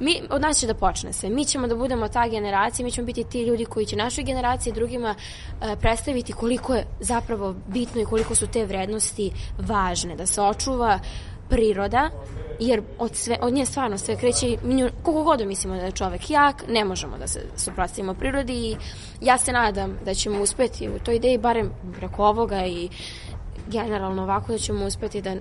mi, 0.00 0.22
od 0.30 0.42
nas 0.42 0.58
će 0.58 0.66
da 0.66 0.74
počne 0.74 1.12
sve. 1.12 1.30
Mi 1.30 1.44
ćemo 1.44 1.66
da 1.66 1.76
budemo 1.76 2.08
ta 2.08 2.28
generacija, 2.28 2.84
mi 2.84 2.90
ćemo 2.90 3.06
biti 3.06 3.24
ti 3.24 3.42
ljudi 3.42 3.64
koji 3.64 3.86
će 3.86 3.96
našoj 3.96 4.24
generaciji 4.24 4.72
drugima 4.72 5.14
e, 5.14 5.76
predstaviti 5.76 6.32
koliko 6.32 6.74
je 6.74 6.86
zapravo 7.00 7.54
bitno 7.66 8.00
i 8.00 8.04
koliko 8.04 8.34
su 8.34 8.46
te 8.46 8.64
vrednosti 8.64 9.32
važne, 9.58 10.16
da 10.16 10.26
se 10.26 10.42
očuva 10.42 10.98
priroda, 11.48 12.10
jer 12.60 12.82
od, 12.98 13.16
sve, 13.16 13.36
od 13.40 13.52
nje 13.52 13.66
stvarno 13.66 13.98
sve 13.98 14.16
kreće, 14.16 14.56
koliko 15.02 15.22
god 15.22 15.46
mislimo 15.46 15.76
da 15.76 15.82
je 15.82 15.92
čovek 15.92 16.30
jak, 16.30 16.64
ne 16.68 16.84
možemo 16.84 17.18
da 17.18 17.26
se 17.26 17.40
suprotstavimo 17.56 18.14
prirodi 18.14 18.54
i 18.54 18.76
ja 19.20 19.38
se 19.38 19.52
nadam 19.52 19.98
da 20.04 20.14
ćemo 20.14 20.42
uspeti 20.42 20.88
u 20.88 20.98
toj 20.98 21.16
ideji, 21.16 21.38
barem 21.38 21.70
preko 21.98 22.26
ovoga 22.26 22.66
i 22.66 22.88
generalno 23.66 24.22
ovako 24.22 24.52
da 24.52 24.58
ćemo 24.58 24.86
uspeti 24.86 25.22
da 25.22 25.34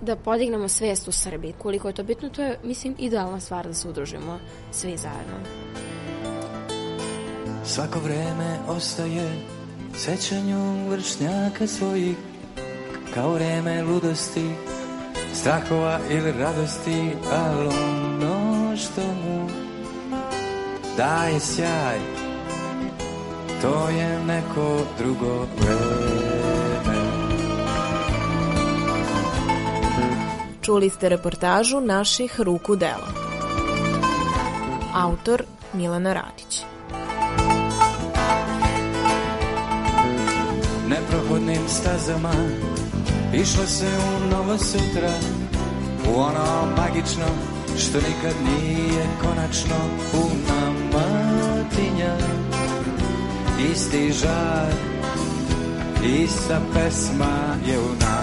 da 0.00 0.16
podignemo 0.16 0.68
svest 0.68 1.08
u 1.08 1.12
Srbiji. 1.12 1.54
Koliko 1.58 1.88
je 1.88 1.94
to 1.94 2.02
bitno, 2.02 2.28
to 2.28 2.42
je, 2.42 2.58
mislim, 2.64 2.94
idealna 2.98 3.40
stvar 3.40 3.66
da 3.66 3.74
se 3.74 3.88
udružimo 3.88 4.38
svi 4.72 4.96
zajedno. 4.96 5.36
Svako 7.64 7.98
vreme 7.98 8.58
ostaje 8.68 9.32
sećanju 9.94 10.88
vršnjaka 10.88 11.66
svojih 11.66 12.16
kao 13.14 13.32
vreme 13.32 13.82
ludosti, 13.82 14.50
strahova 15.34 16.00
ili 16.10 16.32
radosti, 16.32 17.12
ali 17.32 17.66
ono 17.66 18.76
što 18.76 19.00
mu 19.00 19.48
daje 20.96 21.40
sjaj, 21.40 21.98
to 23.62 23.88
je 23.88 24.24
neko 24.24 24.80
drugo 24.98 25.46
vreme. 25.60 26.45
Čuli 30.66 30.90
ste 30.90 31.06
reportažu 31.08 31.78
naših 31.78 32.40
ruku 32.42 32.74
dela. 32.74 33.06
Autor 34.94 35.46
Milana 35.78 36.10
Radić. 36.12 36.66
Neprohodnim 40.88 41.68
stazama 41.68 42.32
išlo 43.34 43.66
se 43.66 43.86
u 43.86 44.30
novo 44.30 44.58
sutra, 44.58 45.14
u 46.10 46.18
ono 46.18 46.74
magično 46.76 47.30
Što 47.78 47.98
nikad 47.98 48.34
nije 48.42 49.06
konačno 49.22 49.78
u 50.14 50.24
nama 50.48 51.06
tinja 51.76 52.16
Isti 53.72 54.12
žar, 54.12 54.72
ista 56.22 56.60
pesma 56.74 57.54
je 57.66 57.78
u 57.78 57.88
nama 58.00 58.15